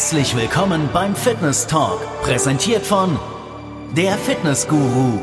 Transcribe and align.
Herzlich 0.00 0.34
willkommen 0.34 0.88
beim 0.94 1.14
Fitness 1.14 1.66
Talk, 1.66 2.00
präsentiert 2.22 2.86
von 2.86 3.18
der 3.94 4.16
Fitness 4.16 4.66
Guru. 4.66 5.20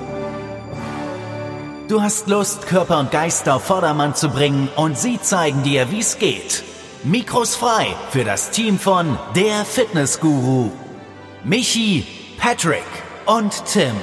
Du 1.87 1.99
hast 1.99 2.27
Lust, 2.27 2.67
Körper 2.67 2.99
und 2.99 3.09
Geist 3.09 3.49
auf 3.49 3.63
Vordermann 3.63 4.13
zu 4.13 4.29
bringen 4.29 4.69
und 4.75 4.95
sie 4.95 5.19
zeigen 5.19 5.63
dir, 5.63 5.89
wie 5.89 6.01
es 6.01 6.19
geht. 6.19 6.63
Mikros 7.03 7.55
frei 7.55 7.87
für 8.11 8.23
das 8.23 8.51
Team 8.51 8.77
von 8.77 9.17
der 9.35 9.65
Fitness 9.65 10.19
Guru. 10.19 10.69
Michi, 11.43 12.05
Patrick 12.37 12.85
und 13.25 13.65
Tim. 13.65 13.95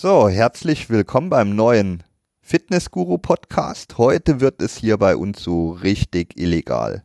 So, 0.00 0.28
herzlich 0.28 0.90
willkommen 0.90 1.28
beim 1.28 1.56
neuen 1.56 2.04
Fitnessguru 2.40 3.18
Podcast. 3.18 3.98
Heute 3.98 4.40
wird 4.40 4.62
es 4.62 4.76
hier 4.76 4.96
bei 4.96 5.16
uns 5.16 5.42
so 5.42 5.72
richtig 5.72 6.38
illegal. 6.38 7.02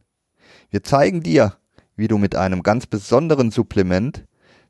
Wir 0.70 0.84
zeigen 0.84 1.24
dir, 1.24 1.58
wie 1.96 2.08
du 2.08 2.20
mit 2.20 2.36
einem 2.36 2.62
ganz 2.62 2.86
besonderen 2.86 3.50
Supplement 3.50 4.26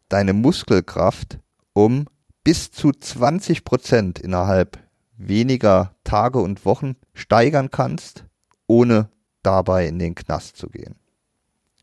deine 0.08 0.32
Muskelkraft 0.32 1.38
um 1.74 2.06
bis 2.46 2.72
zu 2.72 2.94
20 2.94 3.66
Prozent 3.66 4.20
innerhalb 4.20 4.80
weniger 5.18 5.94
Tage 6.06 6.40
und 6.40 6.64
Wochen 6.64 6.96
steigern 7.14 7.72
kannst, 7.72 8.24
ohne 8.68 9.10
dabei 9.42 9.86
in 9.86 10.00
den 10.00 10.16
Knast 10.16 10.56
zu 10.56 10.70
gehen. 10.70 10.96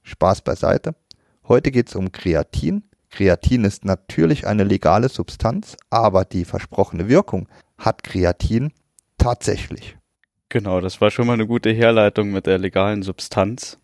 Spaß 0.05 0.41
beiseite. 0.41 0.95
Heute 1.47 1.71
geht 1.71 1.89
es 1.89 1.95
um 1.95 2.13
Kreatin 2.13 2.85
Kreatin 3.11 3.65
ist 3.65 3.85
natürlich 3.85 4.47
eine 4.47 4.65
legale 4.65 5.09
Substanz, 5.09 5.77
aber 5.91 6.25
die 6.25 6.45
versprochene 6.45 7.09
Wirkung 7.09 7.49
hat 7.79 8.03
Kreatin 8.03 8.73
tatsächlich. 9.19 9.97
Genau, 10.49 10.81
das 10.81 11.01
war 11.01 11.11
schon 11.11 11.27
mal 11.27 11.35
eine 11.35 11.47
gute 11.47 11.71
Herleitung 11.71 12.31
mit 12.31 12.47
der 12.47 12.59
legalen 12.59 13.03
Substanz. 13.03 13.79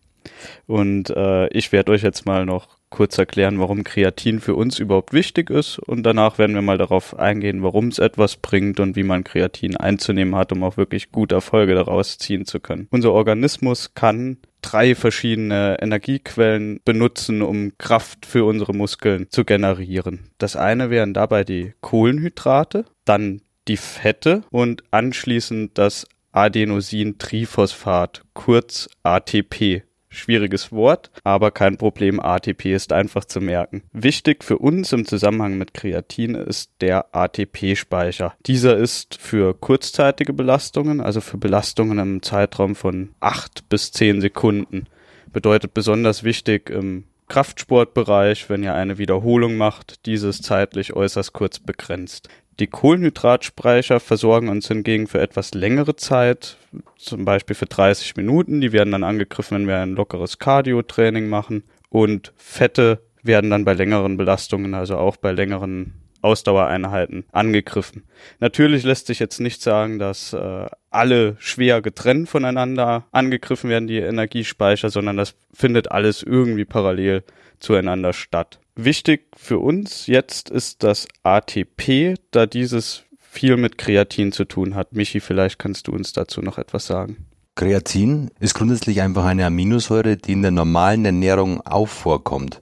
Und 0.65 1.09
äh, 1.09 1.47
ich 1.49 1.71
werde 1.71 1.93
euch 1.93 2.03
jetzt 2.03 2.25
mal 2.25 2.45
noch 2.45 2.77
kurz 2.89 3.17
erklären, 3.17 3.59
warum 3.59 3.83
Kreatin 3.83 4.39
für 4.39 4.55
uns 4.55 4.79
überhaupt 4.79 5.13
wichtig 5.13 5.49
ist 5.49 5.77
und 5.79 6.03
danach 6.03 6.37
werden 6.37 6.55
wir 6.55 6.61
mal 6.61 6.77
darauf 6.77 7.17
eingehen, 7.17 7.63
warum 7.63 7.89
es 7.89 7.99
etwas 7.99 8.37
bringt 8.37 8.79
und 8.79 8.95
wie 8.95 9.03
man 9.03 9.23
Kreatin 9.23 9.75
einzunehmen 9.75 10.35
hat, 10.35 10.51
um 10.53 10.63
auch 10.63 10.77
wirklich 10.77 11.11
gute 11.11 11.35
Erfolge 11.35 11.75
daraus 11.75 12.17
ziehen 12.17 12.45
zu 12.45 12.59
können. 12.59 12.87
Unser 12.91 13.11
Organismus 13.11 13.93
kann 13.93 14.37
drei 14.61 14.95
verschiedene 14.95 15.77
Energiequellen 15.81 16.79
benutzen, 16.83 17.41
um 17.41 17.73
Kraft 17.77 18.25
für 18.25 18.45
unsere 18.45 18.73
Muskeln 18.73 19.29
zu 19.29 19.45
generieren. 19.45 20.29
Das 20.37 20.55
eine 20.55 20.89
wären 20.89 21.13
dabei 21.13 21.43
die 21.43 21.73
Kohlenhydrate, 21.81 22.85
dann 23.05 23.41
die 23.67 23.77
Fette 23.77 24.43
und 24.49 24.83
anschließend 24.91 25.77
das 25.77 26.07
Adenosin-Triphosphat, 26.31 28.21
kurz 28.33 28.89
ATP. 29.03 29.83
Schwieriges 30.17 30.71
Wort, 30.71 31.11
aber 31.23 31.51
kein 31.51 31.77
Problem. 31.77 32.19
ATP 32.19 32.73
ist 32.73 32.91
einfach 32.91 33.25
zu 33.25 33.39
merken. 33.39 33.83
Wichtig 33.93 34.43
für 34.43 34.57
uns 34.57 34.91
im 34.93 35.05
Zusammenhang 35.05 35.57
mit 35.57 35.73
Kreatin 35.73 36.35
ist 36.35 36.71
der 36.81 37.15
ATP-Speicher. 37.15 38.35
Dieser 38.45 38.77
ist 38.77 39.19
für 39.19 39.53
kurzzeitige 39.53 40.33
Belastungen, 40.33 41.01
also 41.01 41.21
für 41.21 41.37
Belastungen 41.37 41.99
im 41.99 42.21
Zeitraum 42.21 42.75
von 42.75 43.09
acht 43.19 43.69
bis 43.69 43.91
zehn 43.91 44.21
Sekunden. 44.21 44.87
Bedeutet 45.31 45.73
besonders 45.73 46.23
wichtig 46.23 46.69
im 46.69 47.03
Kraftsportbereich, 47.27 48.49
wenn 48.49 48.63
ihr 48.63 48.73
eine 48.73 48.97
Wiederholung 48.97 49.57
macht, 49.57 50.05
dieses 50.05 50.41
zeitlich 50.41 50.93
äußerst 50.93 51.33
kurz 51.33 51.59
begrenzt. 51.59 52.29
Die 52.59 52.67
Kohlenhydratspeicher 52.67 53.99
versorgen 53.99 54.49
uns 54.49 54.67
hingegen 54.67 55.05
für 55.05 55.21
etwas 55.21 55.53
längere 55.53 55.95
Zeit, 55.95 56.57
zum 56.97 57.23
Beispiel 57.23 57.55
für 57.55 57.67
30 57.67 58.15
Minuten. 58.15 58.61
Die 58.61 58.71
werden 58.71 58.91
dann 58.91 59.03
angegriffen, 59.03 59.57
wenn 59.59 59.67
wir 59.67 59.77
ein 59.77 59.93
lockeres 59.95 60.39
Cardio-Training 60.39 61.29
machen. 61.29 61.63
Und 61.89 62.33
Fette 62.35 63.03
werden 63.21 63.51
dann 63.51 63.63
bei 63.63 63.73
längeren 63.73 64.17
Belastungen, 64.17 64.73
also 64.73 64.97
auch 64.97 65.17
bei 65.17 65.31
längeren 65.31 65.93
Ausdauereinheiten 66.21 67.25
angegriffen. 67.31 68.03
Natürlich 68.39 68.83
lässt 68.83 69.07
sich 69.07 69.19
jetzt 69.19 69.39
nicht 69.39 69.61
sagen, 69.61 69.99
dass 69.99 70.33
äh, 70.33 70.65
alle 70.89 71.35
schwer 71.37 71.83
getrennt 71.83 72.27
voneinander 72.27 73.05
angegriffen 73.11 73.69
werden, 73.69 73.87
die 73.87 73.99
Energiespeicher, 73.99 74.89
sondern 74.89 75.17
das 75.17 75.35
findet 75.53 75.91
alles 75.91 76.23
irgendwie 76.23 76.65
parallel 76.65 77.23
zueinander 77.59 78.13
statt. 78.13 78.59
Wichtig 78.75 79.25
für 79.35 79.59
uns 79.59 80.07
jetzt 80.07 80.49
ist 80.49 80.83
das 80.83 81.07
ATP, 81.23 82.15
da 82.31 82.45
dieses 82.45 83.03
viel 83.19 83.57
mit 83.57 83.77
Kreatin 83.77 84.31
zu 84.31 84.45
tun 84.45 84.75
hat. 84.75 84.93
Michi, 84.93 85.19
vielleicht 85.19 85.59
kannst 85.59 85.87
du 85.87 85.91
uns 85.91 86.13
dazu 86.13 86.41
noch 86.41 86.57
etwas 86.57 86.87
sagen. 86.87 87.27
Kreatin 87.55 88.29
ist 88.39 88.53
grundsätzlich 88.53 89.01
einfach 89.01 89.25
eine 89.25 89.45
Aminosäure, 89.45 90.15
die 90.17 90.33
in 90.33 90.43
der 90.43 90.51
normalen 90.51 91.05
Ernährung 91.05 91.61
auch 91.65 91.87
vorkommt. 91.87 92.61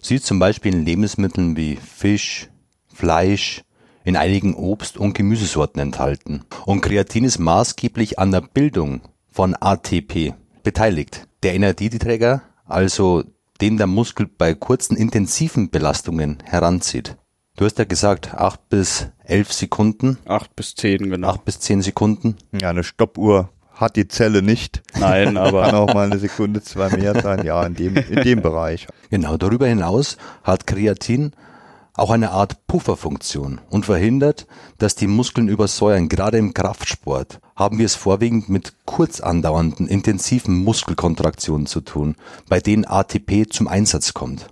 Sie 0.00 0.16
ist 0.16 0.26
zum 0.26 0.38
Beispiel 0.38 0.72
in 0.72 0.84
Lebensmitteln 0.84 1.56
wie 1.56 1.76
Fisch, 1.76 2.48
Fleisch, 2.92 3.62
in 4.04 4.16
einigen 4.16 4.54
Obst- 4.54 4.98
und 4.98 5.14
Gemüsesorten 5.14 5.80
enthalten. 5.80 6.44
Und 6.64 6.80
Kreatin 6.80 7.24
ist 7.24 7.40
maßgeblich 7.40 8.20
an 8.20 8.30
der 8.30 8.40
Bildung 8.40 9.00
von 9.32 9.56
ATP 9.58 10.34
beteiligt. 10.62 11.26
Der 11.42 11.54
Energieträger, 11.54 12.42
also 12.64 13.24
den 13.60 13.76
der 13.76 13.86
Muskel 13.86 14.26
bei 14.26 14.54
kurzen 14.54 14.96
intensiven 14.96 15.70
Belastungen 15.70 16.38
heranzieht. 16.44 17.16
Du 17.56 17.64
hast 17.64 17.78
ja 17.78 17.84
gesagt, 17.84 18.34
acht 18.34 18.68
bis 18.68 19.08
elf 19.24 19.52
Sekunden. 19.52 20.18
Acht 20.26 20.54
bis 20.56 20.74
zehn, 20.74 21.10
genau. 21.10 21.28
Acht 21.28 21.44
bis 21.44 21.58
zehn 21.60 21.80
Sekunden. 21.80 22.36
Ja, 22.60 22.70
eine 22.70 22.84
Stoppuhr 22.84 23.50
hat 23.72 23.96
die 23.96 24.08
Zelle 24.08 24.42
nicht. 24.42 24.82
Nein, 24.98 25.36
aber. 25.38 25.62
Kann 25.62 25.74
auch 25.74 25.94
mal 25.94 26.06
eine 26.06 26.18
Sekunde, 26.18 26.62
zwei 26.62 26.94
mehr 26.96 27.20
sein. 27.20 27.44
Ja, 27.44 27.64
in 27.64 27.74
dem, 27.74 27.96
in 27.96 28.22
dem 28.22 28.42
Bereich. 28.42 28.86
Genau. 29.10 29.36
Darüber 29.36 29.66
hinaus 29.66 30.16
hat 30.42 30.66
Kreatin 30.66 31.32
auch 31.96 32.10
eine 32.10 32.30
Art 32.30 32.66
Pufferfunktion 32.66 33.60
und 33.70 33.86
verhindert, 33.86 34.46
dass 34.78 34.94
die 34.94 35.06
Muskeln 35.06 35.48
übersäuern. 35.48 36.08
Gerade 36.08 36.38
im 36.38 36.54
Kraftsport 36.54 37.40
haben 37.54 37.78
wir 37.78 37.86
es 37.86 37.94
vorwiegend 37.94 38.48
mit 38.48 38.74
kurz 38.84 39.20
andauernden, 39.20 39.88
intensiven 39.88 40.62
Muskelkontraktionen 40.62 41.66
zu 41.66 41.80
tun, 41.80 42.16
bei 42.48 42.60
denen 42.60 42.84
ATP 42.84 43.46
zum 43.50 43.66
Einsatz 43.66 44.14
kommt. 44.14 44.48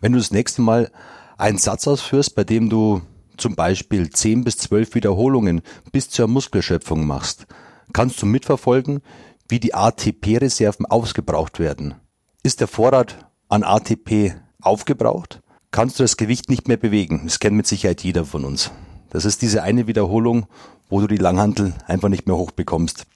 Wenn 0.00 0.12
du 0.12 0.18
das 0.18 0.30
nächste 0.30 0.62
Mal 0.62 0.90
einen 1.36 1.58
Satz 1.58 1.86
ausführst, 1.86 2.34
bei 2.34 2.44
dem 2.44 2.70
du 2.70 3.02
zum 3.36 3.54
Beispiel 3.54 4.10
10 4.10 4.44
bis 4.44 4.58
12 4.58 4.94
Wiederholungen 4.94 5.62
bis 5.92 6.10
zur 6.10 6.28
Muskelschöpfung 6.28 7.06
machst, 7.06 7.46
kannst 7.92 8.20
du 8.22 8.26
mitverfolgen, 8.26 9.00
wie 9.48 9.60
die 9.60 9.74
ATP-Reserven 9.74 10.86
ausgebraucht 10.86 11.58
werden. 11.58 11.94
Ist 12.42 12.60
der 12.60 12.68
Vorrat 12.68 13.30
an 13.48 13.62
ATP 13.62 14.34
aufgebraucht? 14.60 15.40
Kannst 15.70 15.98
du 15.98 16.04
das 16.04 16.16
Gewicht 16.16 16.48
nicht 16.48 16.68
mehr 16.68 16.76
bewegen. 16.76 17.22
Das 17.24 17.40
kennt 17.40 17.56
mit 17.56 17.66
Sicherheit 17.66 18.02
jeder 18.02 18.24
von 18.24 18.44
uns. 18.44 18.70
Das 19.10 19.24
ist 19.24 19.42
diese 19.42 19.62
eine 19.62 19.86
Wiederholung, 19.86 20.46
wo 20.88 21.00
du 21.00 21.06
die 21.06 21.16
Langhantel 21.16 21.74
einfach 21.86 22.08
nicht 22.08 22.26
mehr 22.26 22.36
hochbekommst. 22.36 23.06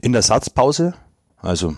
In 0.00 0.12
der 0.12 0.22
Satzpause, 0.22 0.94
also 1.38 1.76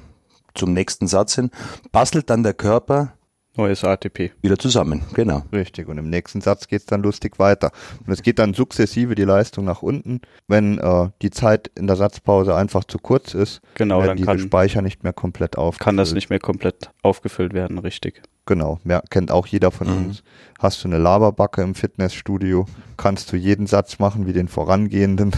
zum 0.55 0.73
nächsten 0.73 1.07
Satz 1.07 1.35
hin, 1.35 1.51
bastelt 1.93 2.31
dann 2.31 2.43
der 2.43 2.55
Körper 2.55 3.13
Neues 3.57 3.85
ATP. 3.85 4.33
Wieder 4.43 4.59
zusammen, 4.59 5.03
genau. 5.15 5.43
Richtig. 5.51 5.89
Und 5.89 5.97
im 5.97 6.11
nächsten 6.11 6.43
Satz 6.43 6.69
geht's 6.69 6.85
dann 6.85 7.03
lustig 7.03 7.39
weiter. 7.39 7.71
Und 8.07 8.13
es 8.13 8.23
geht 8.23 8.39
dann 8.39 8.53
sukzessive 8.53 9.15
die 9.15 9.25
Leistung 9.25 9.65
nach 9.65 9.81
unten. 9.81 10.21
Wenn 10.47 10.79
äh, 10.79 11.09
die 11.23 11.31
Zeit 11.31 11.71
in 11.75 11.87
der 11.87 11.97
Satzpause 11.97 12.55
einfach 12.55 12.85
zu 12.85 12.99
kurz 12.99 13.33
ist, 13.33 13.63
genau, 13.75 14.03
dann 14.03 14.19
diese 14.19 14.27
kann, 14.27 14.39
Speicher 14.39 14.83
nicht 14.83 15.05
mehr 15.05 15.15
komplett 15.15 15.57
aufgefüllt. 15.57 15.85
Kann 15.85 15.97
das 15.97 16.13
nicht 16.13 16.29
mehr 16.29 16.39
komplett 16.39 16.91
aufgefüllt 17.03 17.55
werden, 17.55 17.79
richtig. 17.79 18.23
Genau, 18.47 18.79
ja, 18.85 19.03
kennt 19.11 19.33
auch 19.33 19.47
jeder 19.47 19.71
von 19.73 19.89
mhm. 19.89 20.07
uns. 20.07 20.23
Hast 20.59 20.83
du 20.83 20.89
eine 20.89 20.99
Laberbacke 20.99 21.63
im 21.63 21.75
Fitnessstudio, 21.75 22.67
kannst 22.97 23.33
du 23.33 23.37
jeden 23.37 23.67
Satz 23.67 23.99
machen 23.99 24.27
wie 24.27 24.33
den 24.33 24.49
vorangehenden. 24.49 25.33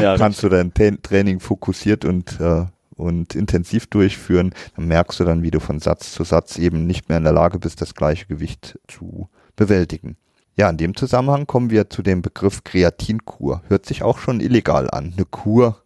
ja, 0.00 0.16
kannst 0.16 0.42
du 0.42 0.48
dein 0.48 0.72
Training 0.72 1.40
fokussiert 1.40 2.04
und 2.04 2.40
äh, 2.40 2.64
und 3.00 3.34
intensiv 3.34 3.86
durchführen, 3.86 4.52
dann 4.76 4.86
merkst 4.86 5.18
du 5.20 5.24
dann, 5.24 5.42
wie 5.42 5.50
du 5.50 5.58
von 5.58 5.80
Satz 5.80 6.12
zu 6.12 6.22
Satz 6.22 6.58
eben 6.58 6.86
nicht 6.86 7.08
mehr 7.08 7.18
in 7.18 7.24
der 7.24 7.32
Lage 7.32 7.58
bist, 7.58 7.80
das 7.80 7.94
gleiche 7.94 8.26
Gewicht 8.26 8.78
zu 8.88 9.28
bewältigen. 9.56 10.16
Ja, 10.54 10.68
in 10.68 10.76
dem 10.76 10.94
Zusammenhang 10.94 11.46
kommen 11.46 11.70
wir 11.70 11.88
zu 11.88 12.02
dem 12.02 12.20
Begriff 12.20 12.62
Kreatinkur. 12.64 13.62
Hört 13.68 13.86
sich 13.86 14.02
auch 14.02 14.18
schon 14.18 14.40
illegal 14.40 14.90
an. 14.90 15.14
Eine 15.16 15.24
Kur, 15.24 15.82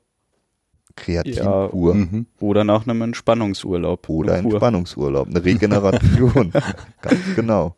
Kreatinkur. 0.96 1.70
Ja, 1.72 1.94
mhm. 1.94 2.26
oder 2.40 2.64
nach 2.64 2.86
einem 2.86 3.02
Entspannungsurlaub. 3.02 4.08
Oder 4.08 4.38
Entspannungsurlaub, 4.38 5.28
eine 5.28 5.44
Regeneration. 5.44 6.52
Ganz 7.02 7.34
genau. 7.34 7.74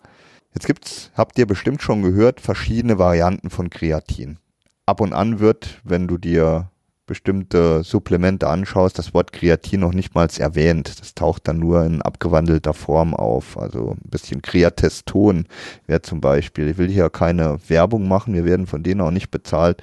Jetzt 0.54 0.66
gibt's, 0.66 1.10
habt 1.14 1.38
ihr 1.38 1.46
bestimmt 1.46 1.82
schon 1.82 2.02
gehört, 2.02 2.40
verschiedene 2.40 2.98
Varianten 2.98 3.50
von 3.50 3.68
Kreatin. 3.70 4.38
Ab 4.86 5.00
und 5.00 5.12
an 5.12 5.40
wird, 5.40 5.80
wenn 5.84 6.06
du 6.06 6.16
dir 6.16 6.70
bestimmte 7.06 7.84
Supplemente 7.84 8.48
anschaust, 8.48 8.98
das 8.98 9.14
Wort 9.14 9.32
Kreatin 9.32 9.80
noch 9.80 9.92
nicht 9.92 10.14
mal 10.14 10.28
erwähnt. 10.38 11.00
Das 11.00 11.14
taucht 11.14 11.46
dann 11.46 11.58
nur 11.58 11.84
in 11.84 12.02
abgewandelter 12.02 12.74
Form 12.74 13.14
auf. 13.14 13.56
Also 13.56 13.92
ein 13.92 14.10
bisschen 14.10 14.42
Kreateston 14.42 15.46
wäre 15.86 16.02
zum 16.02 16.20
Beispiel. 16.20 16.68
Ich 16.68 16.78
will 16.78 16.88
hier 16.88 17.08
keine 17.10 17.58
Werbung 17.68 18.08
machen, 18.08 18.34
wir 18.34 18.44
werden 18.44 18.66
von 18.66 18.82
denen 18.82 19.00
auch 19.00 19.12
nicht 19.12 19.30
bezahlt. 19.30 19.82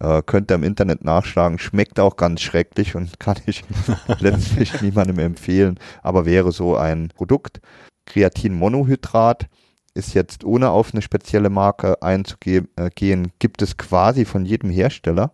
Äh, 0.00 0.22
könnt 0.24 0.50
ihr 0.50 0.54
im 0.54 0.64
Internet 0.64 1.04
nachschlagen, 1.04 1.58
schmeckt 1.58 2.00
auch 2.00 2.16
ganz 2.16 2.40
schrecklich 2.40 2.94
und 2.94 3.18
kann 3.20 3.36
ich 3.46 3.64
letztlich 4.18 4.80
niemandem 4.80 5.18
empfehlen, 5.18 5.78
aber 6.02 6.24
wäre 6.24 6.52
so 6.52 6.76
ein 6.76 7.08
Produkt. 7.14 7.60
Kreatinmonohydrat 8.06 9.48
ist 9.94 10.14
jetzt 10.14 10.44
ohne 10.44 10.70
auf 10.70 10.92
eine 10.92 11.02
spezielle 11.02 11.50
Marke 11.50 12.02
einzugehen, 12.02 12.68
äh, 12.76 12.90
gibt 13.38 13.62
es 13.62 13.76
quasi 13.76 14.24
von 14.24 14.44
jedem 14.44 14.70
Hersteller. 14.70 15.32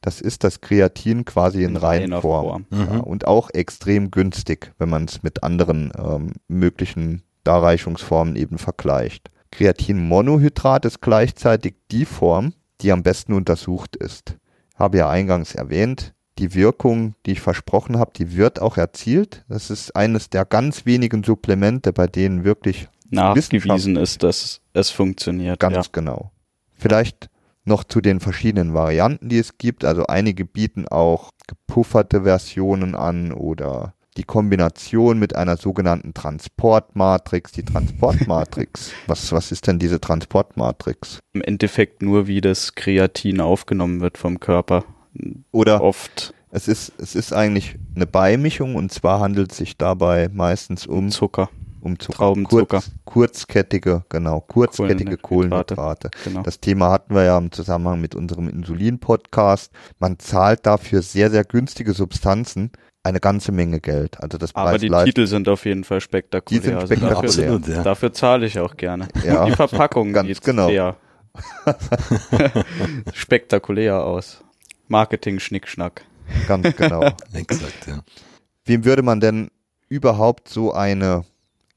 Das 0.00 0.20
ist 0.20 0.44
das 0.44 0.60
Kreatin 0.60 1.24
quasi 1.24 1.62
in, 1.62 1.70
in 1.70 1.76
reiner 1.76 2.22
Form. 2.22 2.46
Form. 2.46 2.66
Mhm. 2.70 2.94
Ja, 2.94 3.00
und 3.00 3.26
auch 3.26 3.50
extrem 3.50 4.10
günstig, 4.10 4.72
wenn 4.78 4.88
man 4.88 5.04
es 5.04 5.22
mit 5.22 5.42
anderen 5.42 5.92
ähm, 5.98 6.32
möglichen 6.48 7.22
Darreichungsformen 7.44 8.36
eben 8.36 8.58
vergleicht. 8.58 9.30
Kreatinmonohydrat 9.50 10.84
ist 10.84 11.00
gleichzeitig 11.00 11.74
die 11.90 12.04
Form, 12.04 12.52
die 12.80 12.92
am 12.92 13.02
besten 13.02 13.32
untersucht 13.32 13.96
ist. 13.96 14.36
Habe 14.74 14.98
ja 14.98 15.10
eingangs 15.10 15.54
erwähnt, 15.54 16.14
die 16.38 16.54
Wirkung, 16.54 17.14
die 17.26 17.32
ich 17.32 17.40
versprochen 17.40 17.98
habe, 17.98 18.12
die 18.14 18.36
wird 18.36 18.62
auch 18.62 18.76
erzielt. 18.76 19.44
Das 19.48 19.70
ist 19.70 19.96
eines 19.96 20.30
der 20.30 20.44
ganz 20.44 20.86
wenigen 20.86 21.24
Supplemente, 21.24 21.92
bei 21.92 22.06
denen 22.06 22.44
wirklich 22.44 22.88
nachgewiesen 23.10 23.96
ist, 23.96 24.22
dass 24.22 24.60
es 24.72 24.90
funktioniert. 24.90 25.60
Ganz 25.60 25.74
ja. 25.74 25.82
genau. 25.92 26.30
Vielleicht 26.74 27.28
noch 27.64 27.84
zu 27.84 28.00
den 28.00 28.20
verschiedenen 28.20 28.74
Varianten, 28.74 29.28
die 29.28 29.38
es 29.38 29.58
gibt. 29.58 29.84
Also 29.84 30.06
einige 30.06 30.44
bieten 30.44 30.88
auch 30.88 31.30
gepufferte 31.46 32.22
Versionen 32.22 32.94
an 32.94 33.32
oder 33.32 33.94
die 34.16 34.24
Kombination 34.24 35.18
mit 35.18 35.36
einer 35.36 35.56
sogenannten 35.56 36.12
Transportmatrix. 36.12 37.52
Die 37.52 37.64
Transportmatrix, 37.64 38.90
was, 39.06 39.30
was 39.30 39.52
ist 39.52 39.66
denn 39.68 39.78
diese 39.78 40.00
Transportmatrix? 40.00 41.20
Im 41.32 41.42
Endeffekt 41.42 42.02
nur, 42.02 42.26
wie 42.26 42.40
das 42.40 42.74
Kreatin 42.74 43.40
aufgenommen 43.40 44.00
wird 44.00 44.18
vom 44.18 44.40
Körper. 44.40 44.84
Oder 45.52 45.82
oft. 45.82 46.34
Es 46.50 46.66
ist, 46.66 46.92
es 46.98 47.14
ist 47.14 47.32
eigentlich 47.32 47.76
eine 47.94 48.06
Beimischung 48.06 48.74
und 48.74 48.90
zwar 48.90 49.20
handelt 49.20 49.52
es 49.52 49.58
sich 49.58 49.76
dabei 49.76 50.30
meistens 50.32 50.86
um 50.86 51.10
Zucker 51.10 51.50
um 51.80 51.98
Zucker. 51.98 52.18
Traubenzucker. 52.18 52.66
Kurz, 52.66 52.90
kurzkettige, 53.04 54.04
genau, 54.08 54.40
kurzkettige 54.40 55.16
Kohlenhydrate. 55.16 55.74
Kohlenhydrate. 55.74 56.10
Genau. 56.24 56.42
Das 56.42 56.60
Thema 56.60 56.90
hatten 56.90 57.14
wir 57.14 57.24
ja 57.24 57.38
im 57.38 57.52
Zusammenhang 57.52 58.00
mit 58.00 58.14
unserem 58.14 58.48
Insulin-Podcast. 58.48 59.72
Man 59.98 60.18
zahlt 60.18 60.66
dafür 60.66 61.02
sehr, 61.02 61.30
sehr 61.30 61.44
günstige 61.44 61.92
Substanzen 61.92 62.72
eine 63.02 63.20
ganze 63.20 63.52
Menge 63.52 63.80
Geld. 63.80 64.20
Also 64.20 64.38
das 64.38 64.54
Aber 64.54 64.78
die 64.78 64.90
Titel 64.90 65.26
sind 65.26 65.48
auf 65.48 65.64
jeden 65.64 65.84
Fall 65.84 66.00
spektakulär. 66.00 66.60
Die 66.60 66.66
sind 66.66 66.80
spektakulär. 66.80 67.16
Also 67.18 67.40
dafür, 67.40 67.54
Absolut, 67.54 67.76
ja. 67.76 67.82
dafür 67.82 68.12
zahle 68.12 68.46
ich 68.46 68.58
auch 68.58 68.76
gerne. 68.76 69.08
Ja. 69.24 69.46
Die 69.46 69.52
Verpackung 69.52 70.12
Ganz 70.12 70.28
sieht 70.28 70.42
genau. 70.42 70.68
sehr 70.68 70.96
spektakulär 73.12 74.04
aus. 74.04 74.42
Marketing-Schnickschnack. 74.88 76.02
Ganz 76.46 76.76
genau. 76.76 77.00
Exakt, 77.32 77.86
ja. 77.86 78.00
Wem 78.64 78.84
würde 78.84 79.02
man 79.02 79.20
denn 79.20 79.50
überhaupt 79.88 80.48
so 80.48 80.72
eine 80.72 81.24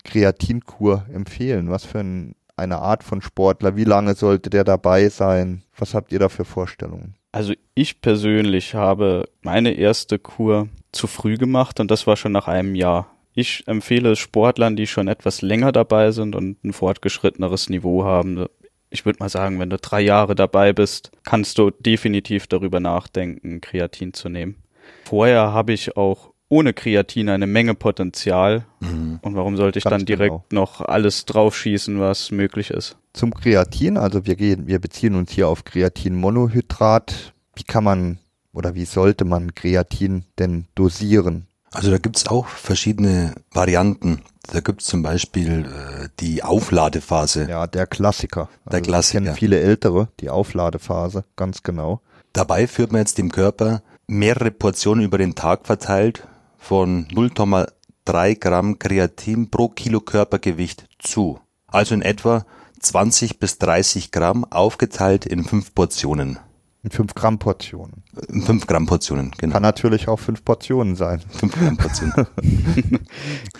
Kreatinkur 0.04 1.06
empfehlen? 1.14 1.70
Was 1.70 1.86
für 1.86 2.00
ein, 2.00 2.36
eine 2.56 2.80
Art 2.80 3.04
von 3.04 3.22
Sportler? 3.22 3.76
Wie 3.76 3.84
lange 3.84 4.16
sollte 4.16 4.50
der 4.50 4.64
dabei 4.64 5.10
sein? 5.10 5.64
Was 5.78 5.94
habt 5.94 6.12
ihr 6.12 6.20
da 6.20 6.30
für 6.30 6.46
Vorstellungen? 6.46 7.16
Also 7.32 7.54
ich 7.76 8.02
persönlich 8.02 8.76
habe 8.76 9.30
meine 9.42 9.72
erste 9.72 10.20
Kur 10.20 10.68
zu 10.92 11.08
früh 11.08 11.38
gemacht 11.38 11.80
und 11.80 11.90
das 11.90 12.06
war 12.06 12.18
schon 12.18 12.34
nach 12.34 12.48
einem 12.48 12.76
Jahr. 12.76 13.08
Ich 13.34 13.66
empfehle 13.68 14.18
Sportlern, 14.18 14.76
die 14.76 14.88
schon 14.88 15.08
etwas 15.08 15.42
länger 15.42 15.72
dabei 15.72 16.12
sind 16.12 16.36
und 16.36 16.62
ein 16.66 16.74
fortgeschritteneres 16.74 17.70
Niveau 17.70 18.04
haben. 18.04 18.48
Ich 18.90 19.06
würde 19.06 19.20
mal 19.20 19.30
sagen, 19.30 19.58
wenn 19.60 19.70
du 19.70 19.78
drei 19.78 20.02
Jahre 20.02 20.36
dabei 20.36 20.74
bist, 20.74 21.12
kannst 21.24 21.58
du 21.58 21.72
definitiv 21.72 22.48
darüber 22.48 22.82
nachdenken, 22.82 23.62
Kreatin 23.62 24.14
zu 24.14 24.28
nehmen. 24.28 24.62
Vorher 25.06 25.54
habe 25.54 25.72
ich 25.72 25.96
auch 25.96 26.31
ohne 26.52 26.74
Kreatin 26.74 27.30
eine 27.30 27.48
Menge 27.48 27.76
Potenzial. 27.76 28.66
Mhm. 28.82 29.20
Und 29.22 29.36
warum 29.36 29.56
sollte 29.56 29.80
ich 29.80 29.86
Ganz 29.86 29.94
dann 29.94 30.06
direkt 30.06 30.50
genau. 30.50 30.62
noch 30.64 30.82
alles 30.82 31.26
draufschießen, 31.26 32.00
was 32.00 32.30
möglich 32.30 32.72
ist? 32.72 32.98
Zum 33.14 33.34
Kreatin, 33.34 33.98
also 33.98 34.26
wir 34.26 34.36
gehen, 34.36 34.68
wir 34.68 34.80
beziehen 34.80 35.16
uns 35.16 35.32
hier 35.32 35.48
auf 35.48 35.64
Kreatinmonohydrat. 35.64 37.34
Wie 37.56 37.64
kann 37.64 37.86
man 37.86 38.20
oder 38.54 38.76
wie 38.76 38.84
sollte 38.84 39.24
man 39.24 39.56
Kreatin 39.56 40.26
denn 40.40 40.66
dosieren? 40.76 41.48
Also 41.72 41.90
da 41.90 41.98
gibt's 41.98 42.28
auch 42.28 42.48
verschiedene 42.48 43.34
Varianten. 43.54 44.22
Da 44.52 44.60
gibt's 44.60 44.86
zum 44.86 45.04
Beispiel 45.04 45.66
äh, 45.66 46.10
die 46.20 46.44
Aufladephase. 46.44 47.48
Ja, 47.50 47.66
der 47.66 47.88
Klassiker. 47.88 48.50
Der 48.66 48.80
also 48.80 48.90
Klassiker. 48.90 49.24
Kennen 49.24 49.36
viele 49.36 49.62
Ältere, 49.62 50.10
die 50.20 50.30
Aufladephase, 50.30 51.24
ganz 51.38 51.64
genau. 51.64 52.02
Dabei 52.34 52.68
führt 52.68 52.92
man 52.92 53.00
jetzt 53.00 53.18
dem 53.18 53.32
Körper 53.32 53.84
mehrere 54.08 54.52
Portionen 54.52 55.06
über 55.06 55.18
den 55.18 55.36
Tag 55.36 55.66
verteilt 55.66 56.28
von 56.62 57.08
0,3 57.08 58.40
Gramm 58.40 58.80
Kreatin 58.80 59.50
pro 59.50 59.68
Kilo 59.68 60.00
Körpergewicht 60.00 60.86
zu. 61.00 61.40
Also 61.68 61.96
in 61.96 62.02
etwa 62.02 62.46
20 62.80 63.40
bis 63.40 63.58
30 63.58 64.12
Gramm 64.12 64.46
aufgeteilt 64.46 65.26
in 65.26 65.44
fünf 65.44 65.74
Portionen. 65.76 66.40
In 66.84 66.90
5 66.90 67.14
Gramm 67.14 67.38
Portionen. 67.38 68.04
In 68.28 68.42
5 68.42 68.66
Gramm 68.66 68.88
Portionen, 68.88 69.32
genau. 69.38 69.54
Kann 69.54 69.62
natürlich 69.62 70.08
auch 70.08 70.18
5 70.18 70.44
Portionen 70.44 70.96
sein. 70.96 71.22
5 71.30 71.54
Gramm 71.54 71.78
Portionen. 71.78 72.14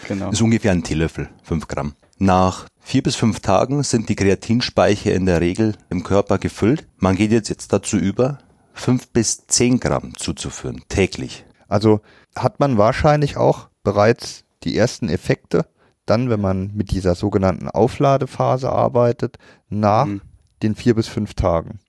genau. 0.08 0.26
Das 0.26 0.34
ist 0.34 0.42
ungefähr 0.42 0.72
ein 0.72 0.84
Teelöffel, 0.84 1.30
5 1.44 1.68
Gramm. 1.68 1.94
Nach 2.18 2.66
vier 2.80 3.04
bis 3.04 3.16
fünf 3.16 3.40
Tagen 3.40 3.84
sind 3.84 4.10
die 4.10 4.16
Kreatinspeicher 4.16 5.14
in 5.14 5.26
der 5.26 5.42
Regel 5.42 5.76
im 5.90 6.04
Körper 6.04 6.38
gefüllt. 6.38 6.88
Man 6.98 7.16
geht 7.16 7.32
jetzt, 7.32 7.50
jetzt 7.50 7.74
dazu 7.74 7.98
über, 7.98 8.40
5 8.74 9.08
bis 9.10 9.48
10 9.48 9.80
Gramm 9.80 10.14
zuzuführen, 10.18 10.82
täglich. 10.88 11.46
Also 11.72 12.02
hat 12.36 12.60
man 12.60 12.78
wahrscheinlich 12.78 13.38
auch 13.38 13.70
bereits 13.84 14.44
die 14.64 14.76
ersten 14.78 15.08
Effekte, 15.08 15.66
dann, 16.06 16.30
wenn 16.30 16.42
man 16.42 16.72
mit 16.76 16.92
dieser 16.92 17.16
sogenannten 17.16 17.70
Aufladephase 17.70 18.70
arbeitet, 18.70 19.38
nach 19.70 20.06
mhm. 20.06 20.22
den 20.62 20.76
vier 20.76 20.96
bis 20.96 21.08
fünf 21.08 21.34
Tagen. 21.34 21.80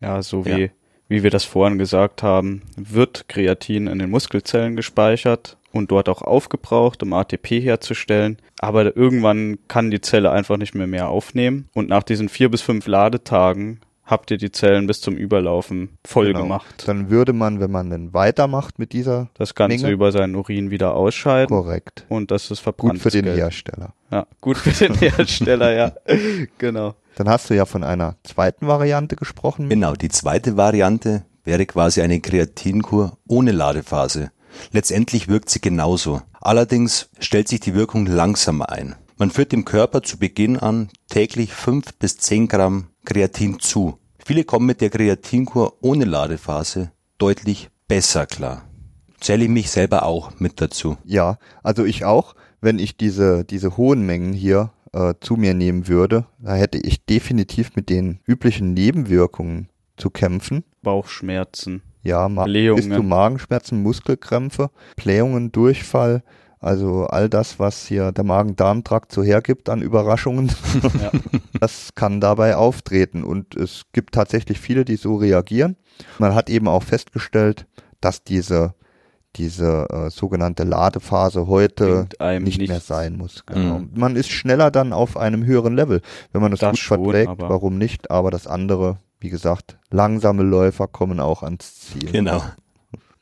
Ja, 0.00 0.20
so 0.22 0.44
wie, 0.46 0.62
ja. 0.62 0.68
wie 1.06 1.22
wir 1.22 1.30
das 1.30 1.44
vorhin 1.44 1.78
gesagt 1.78 2.24
haben, 2.24 2.62
wird 2.76 3.28
Kreatin 3.28 3.86
in 3.86 4.00
den 4.00 4.10
Muskelzellen 4.10 4.74
gespeichert 4.74 5.58
und 5.70 5.92
dort 5.92 6.08
auch 6.08 6.22
aufgebraucht, 6.22 7.04
um 7.04 7.12
ATP 7.12 7.60
herzustellen. 7.60 8.38
Aber 8.58 8.96
irgendwann 8.96 9.58
kann 9.68 9.92
die 9.92 10.00
Zelle 10.00 10.32
einfach 10.32 10.56
nicht 10.56 10.74
mehr 10.74 10.88
mehr 10.88 11.08
aufnehmen. 11.08 11.68
Und 11.72 11.88
nach 11.88 12.02
diesen 12.02 12.28
vier 12.28 12.50
bis 12.50 12.62
fünf 12.62 12.88
Ladetagen 12.88 13.80
habt 14.10 14.30
ihr 14.30 14.38
die 14.38 14.50
Zellen 14.50 14.86
bis 14.86 15.00
zum 15.00 15.16
Überlaufen 15.16 15.96
voll 16.04 16.26
genau. 16.28 16.42
gemacht. 16.42 16.84
Dann 16.86 17.10
würde 17.10 17.32
man, 17.32 17.60
wenn 17.60 17.70
man 17.70 17.90
dann 17.90 18.12
weitermacht 18.12 18.78
mit 18.78 18.92
dieser 18.92 19.30
das 19.34 19.54
Ganze 19.54 19.78
Menge, 19.78 19.92
über 19.92 20.12
seinen 20.12 20.34
Urin 20.34 20.70
wieder 20.70 20.94
ausscheiden. 20.94 21.56
Korrekt. 21.56 22.04
Und 22.08 22.30
das 22.30 22.50
ist 22.50 22.60
verbrannt. 22.60 22.94
Gut 22.94 23.02
für 23.02 23.10
den 23.10 23.24
Geld. 23.24 23.38
Hersteller. 23.38 23.94
Ja, 24.10 24.26
gut 24.40 24.58
für 24.58 24.72
den 24.72 24.94
Hersteller, 24.98 25.72
ja. 25.72 25.92
Genau. 26.58 26.94
Dann 27.16 27.28
hast 27.28 27.50
du 27.50 27.54
ja 27.54 27.64
von 27.64 27.84
einer 27.84 28.16
zweiten 28.24 28.66
Variante 28.66 29.16
gesprochen. 29.16 29.68
Genau, 29.68 29.94
die 29.94 30.08
zweite 30.08 30.56
Variante 30.56 31.24
wäre 31.44 31.66
quasi 31.66 32.02
eine 32.02 32.20
Kreatinkur 32.20 33.16
ohne 33.28 33.52
Ladephase. 33.52 34.30
Letztendlich 34.72 35.28
wirkt 35.28 35.50
sie 35.50 35.60
genauso. 35.60 36.22
Allerdings 36.40 37.10
stellt 37.20 37.48
sich 37.48 37.60
die 37.60 37.74
Wirkung 37.74 38.06
langsamer 38.06 38.70
ein. 38.70 38.96
Man 39.18 39.30
führt 39.30 39.52
dem 39.52 39.64
Körper 39.64 40.02
zu 40.02 40.18
Beginn 40.18 40.56
an 40.56 40.88
täglich 41.08 41.52
fünf 41.52 41.94
bis 41.98 42.16
zehn 42.16 42.48
Gramm 42.48 42.86
Kreatin 43.04 43.60
zu. 43.60 43.98
Viele 44.24 44.44
kommen 44.44 44.66
mit 44.66 44.80
der 44.80 44.90
Kreatinkur 44.90 45.78
ohne 45.80 46.04
Ladephase 46.04 46.92
deutlich 47.18 47.70
besser 47.88 48.26
klar. 48.26 48.64
Zähle 49.20 49.44
ich 49.44 49.50
mich 49.50 49.70
selber 49.70 50.04
auch 50.04 50.38
mit 50.38 50.60
dazu. 50.60 50.96
Ja, 51.04 51.38
also 51.62 51.84
ich 51.84 52.04
auch. 52.04 52.34
Wenn 52.60 52.78
ich 52.78 52.96
diese, 52.96 53.44
diese 53.44 53.76
hohen 53.76 54.04
Mengen 54.04 54.32
hier 54.32 54.70
äh, 54.92 55.14
zu 55.20 55.36
mir 55.36 55.54
nehmen 55.54 55.88
würde, 55.88 56.26
da 56.38 56.54
hätte 56.54 56.78
ich 56.78 57.04
definitiv 57.04 57.74
mit 57.74 57.88
den 57.88 58.20
üblichen 58.26 58.74
Nebenwirkungen 58.74 59.68
zu 59.96 60.10
kämpfen. 60.10 60.64
Bauchschmerzen. 60.82 61.82
Ja, 62.02 62.28
Ma 62.28 62.44
bis 62.44 62.88
zu 62.88 63.02
Magenschmerzen, 63.02 63.82
Muskelkrämpfe, 63.82 64.70
Blähungen, 64.96 65.52
Durchfall, 65.52 66.22
also 66.60 67.06
all 67.06 67.30
das, 67.30 67.58
was 67.58 67.86
hier 67.86 68.12
der 68.12 68.24
Magen-Darm-Trakt 68.24 69.12
so 69.12 69.22
hergibt 69.22 69.70
an 69.70 69.80
Überraschungen, 69.80 70.52
ja. 71.00 71.10
das 71.58 71.90
kann 71.94 72.20
dabei 72.20 72.56
auftreten. 72.56 73.24
Und 73.24 73.56
es 73.56 73.84
gibt 73.92 74.14
tatsächlich 74.14 74.60
viele, 74.60 74.84
die 74.84 74.96
so 74.96 75.16
reagieren. 75.16 75.76
Man 76.18 76.34
hat 76.34 76.50
eben 76.50 76.68
auch 76.68 76.82
festgestellt, 76.82 77.66
dass 78.00 78.24
diese 78.24 78.74
diese 79.36 79.86
äh, 79.90 80.10
sogenannte 80.10 80.64
Ladephase 80.64 81.46
heute 81.46 82.08
nicht, 82.40 82.58
nicht, 82.58 82.68
mehr 82.68 82.80
sein 82.80 83.16
muss. 83.16 83.44
Genau. 83.46 83.78
Mhm. 83.78 83.90
Man 83.94 84.16
ist 84.16 84.28
schneller 84.28 84.70
dann 84.70 84.92
auf 84.92 85.16
einem 85.16 85.44
höheren 85.44 85.76
Level. 85.76 86.00
Wenn 86.32 86.42
man 86.42 86.50
das, 86.50 86.60
das 86.60 86.70
gut 86.70 86.78
schon, 86.80 87.04
verträgt, 87.04 87.34
warum 87.38 87.78
nicht? 87.78 88.10
Aber 88.10 88.30
das 88.30 88.48
andere, 88.48 88.98
wie 89.20 89.28
gesagt, 89.28 89.78
langsame 89.90 90.42
Läufer 90.42 90.88
kommen 90.88 91.20
auch 91.20 91.44
ans 91.44 91.78
Ziel. 91.78 92.10
Genau. 92.10 92.42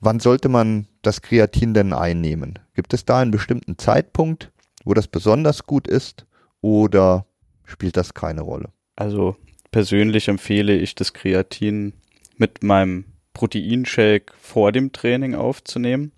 Wann 0.01 0.21
sollte 0.21 0.49
man 0.49 0.87
das 1.03 1.23
Kreatin 1.23 1.75
denn 1.75 1.93
einnehmen? 1.93 2.59
Gibt 2.75 2.95
es 2.95 3.05
da 3.05 3.21
einen 3.21 3.33
bestimmten 3.33 3.79
Zeitpunkt, 3.79 4.53
wo 4.85 4.95
das 4.95 5.09
besonders 5.09 5.65
gut 5.65 5.89
ist 5.89 6.27
oder 6.61 7.27
spielt 7.65 7.97
das 7.97 8.15
keine 8.15 8.43
Rolle? 8.43 8.71
Also 8.95 9.37
persönlich 9.71 10.29
empfehle 10.29 10.77
ich 10.77 10.95
das 10.95 11.13
Kreatin 11.13 11.95
mit 12.37 12.63
meinem 12.63 13.07
Proteinshake 13.35 14.33
vor 14.41 14.73
dem 14.73 14.93
Training 14.93 15.35
aufzunehmen, 15.35 16.13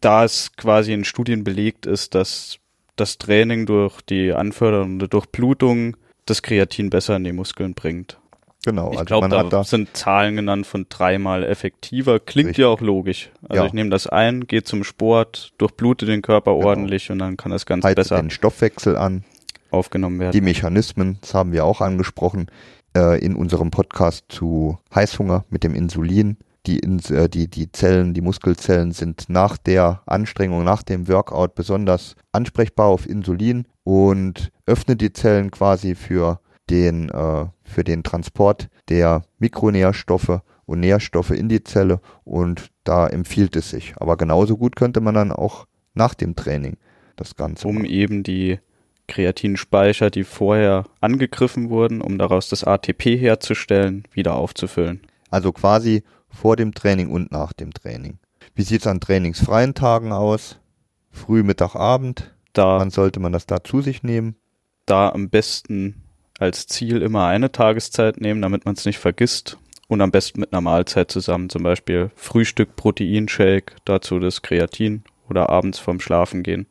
da 0.00 0.24
es 0.24 0.52
quasi 0.56 0.92
in 0.92 1.04
Studien 1.04 1.44
belegt 1.44 1.86
ist, 1.86 2.14
dass 2.14 2.58
das 2.96 3.18
Training 3.18 3.66
durch 3.66 4.00
die 4.02 4.32
anfördernde 4.32 5.08
Durchblutung 5.08 5.96
das 6.24 6.42
Kreatin 6.42 6.90
besser 6.90 7.16
in 7.16 7.24
die 7.24 7.32
Muskeln 7.32 7.74
bringt. 7.74 8.18
Genau, 8.66 8.90
Ich 8.90 8.98
also 8.98 9.04
glaube, 9.06 9.28
da, 9.28 9.44
da 9.44 9.62
sind 9.62 9.96
Zahlen 9.96 10.34
genannt 10.34 10.66
von 10.66 10.86
dreimal 10.88 11.44
effektiver. 11.44 12.18
Klingt 12.18 12.48
Richtig. 12.48 12.62
ja 12.64 12.68
auch 12.68 12.80
logisch. 12.80 13.30
Also 13.48 13.62
Ja. 13.62 13.66
ich 13.68 13.72
nehme 13.72 13.90
das 13.90 14.08
ein, 14.08 14.48
gehe 14.48 14.64
zum 14.64 14.82
Sport, 14.82 15.52
durchblute 15.58 16.04
den 16.04 16.20
Körper 16.20 16.52
Genau. 16.52 16.66
ordentlich 16.66 17.08
und 17.12 17.20
dann 17.20 17.36
kann 17.36 17.52
das 17.52 17.64
ganz 17.64 17.84
heizt 17.84 17.94
besser 17.94 18.16
den 18.20 18.30
Stoffwechsel 18.30 18.96
an. 18.96 19.22
aufgenommen 19.70 20.18
werden. 20.18 20.32
Die 20.32 20.40
Mechanismen, 20.40 21.18
das 21.20 21.32
haben 21.32 21.52
wir 21.52 21.64
auch 21.64 21.80
angesprochen 21.80 22.46
äh, 22.96 23.24
in 23.24 23.36
unserem 23.36 23.70
Podcast 23.70 24.24
zu 24.30 24.78
Heißhunger 24.92 25.44
mit 25.48 25.62
dem 25.62 25.74
Insulin. 25.76 26.36
Die, 26.66 26.80
äh, 26.80 27.28
die, 27.28 27.46
die 27.48 27.70
Zellen, 27.70 28.14
die 28.14 28.20
Muskelzellen 28.20 28.90
sind 28.90 29.26
nach 29.28 29.56
der 29.58 30.02
Anstrengung, 30.06 30.64
nach 30.64 30.82
dem 30.82 31.06
Workout 31.06 31.54
besonders 31.54 32.16
ansprechbar 32.32 32.86
auf 32.86 33.08
Insulin 33.08 33.66
und 33.84 34.50
öffnet 34.66 35.00
die 35.00 35.12
Zellen 35.12 35.52
quasi 35.52 35.94
für 35.94 36.40
den, 36.70 37.08
äh, 37.10 37.46
für 37.64 37.84
den 37.84 38.02
Transport 38.02 38.68
der 38.88 39.22
Mikronährstoffe 39.38 40.40
und 40.64 40.80
Nährstoffe 40.80 41.30
in 41.30 41.48
die 41.48 41.62
Zelle 41.62 42.00
und 42.24 42.70
da 42.84 43.06
empfiehlt 43.06 43.56
es 43.56 43.70
sich. 43.70 43.94
Aber 43.98 44.16
genauso 44.16 44.56
gut 44.56 44.76
könnte 44.76 45.00
man 45.00 45.14
dann 45.14 45.32
auch 45.32 45.66
nach 45.94 46.14
dem 46.14 46.34
Training 46.36 46.76
das 47.16 47.36
Ganze 47.36 47.66
um 47.68 47.76
machen. 47.76 47.86
eben 47.86 48.22
die 48.22 48.58
Kreatinspeicher, 49.08 50.10
die 50.10 50.24
vorher 50.24 50.84
angegriffen 51.00 51.70
wurden, 51.70 52.00
um 52.00 52.18
daraus 52.18 52.48
das 52.48 52.64
ATP 52.64 53.16
herzustellen, 53.16 54.04
wieder 54.12 54.34
aufzufüllen. 54.34 55.00
Also 55.30 55.52
quasi 55.52 56.02
vor 56.28 56.56
dem 56.56 56.74
Training 56.74 57.10
und 57.10 57.30
nach 57.30 57.52
dem 57.52 57.72
Training. 57.72 58.18
Wie 58.54 58.62
sieht 58.62 58.80
es 58.80 58.86
an 58.86 59.00
trainingsfreien 59.00 59.74
Tagen 59.74 60.12
aus? 60.12 60.58
Früh, 61.10 61.42
Mittag, 61.42 61.76
Abend? 61.76 62.34
Da, 62.52 62.78
Wann 62.80 62.90
sollte 62.90 63.20
man 63.20 63.32
das 63.32 63.46
da 63.46 63.62
zu 63.62 63.80
sich 63.80 64.02
nehmen? 64.02 64.36
da 64.86 65.08
am 65.10 65.30
besten 65.30 66.02
als 66.38 66.66
Ziel 66.66 67.02
immer 67.02 67.26
eine 67.26 67.52
Tageszeit 67.52 68.20
nehmen, 68.20 68.42
damit 68.42 68.64
man 68.64 68.74
es 68.74 68.84
nicht 68.84 68.98
vergisst. 68.98 69.58
Und 69.88 70.00
am 70.00 70.10
besten 70.10 70.40
mit 70.40 70.52
einer 70.52 70.60
Mahlzeit 70.60 71.10
zusammen, 71.12 71.48
zum 71.48 71.62
Beispiel 71.62 72.10
Frühstück, 72.16 72.74
Proteinshake, 72.74 73.76
dazu 73.84 74.18
das 74.18 74.42
Kreatin 74.42 75.04
oder 75.30 75.48
abends 75.48 75.78
vorm 75.78 76.00
Schlafen 76.00 76.42
gehen. 76.42 76.66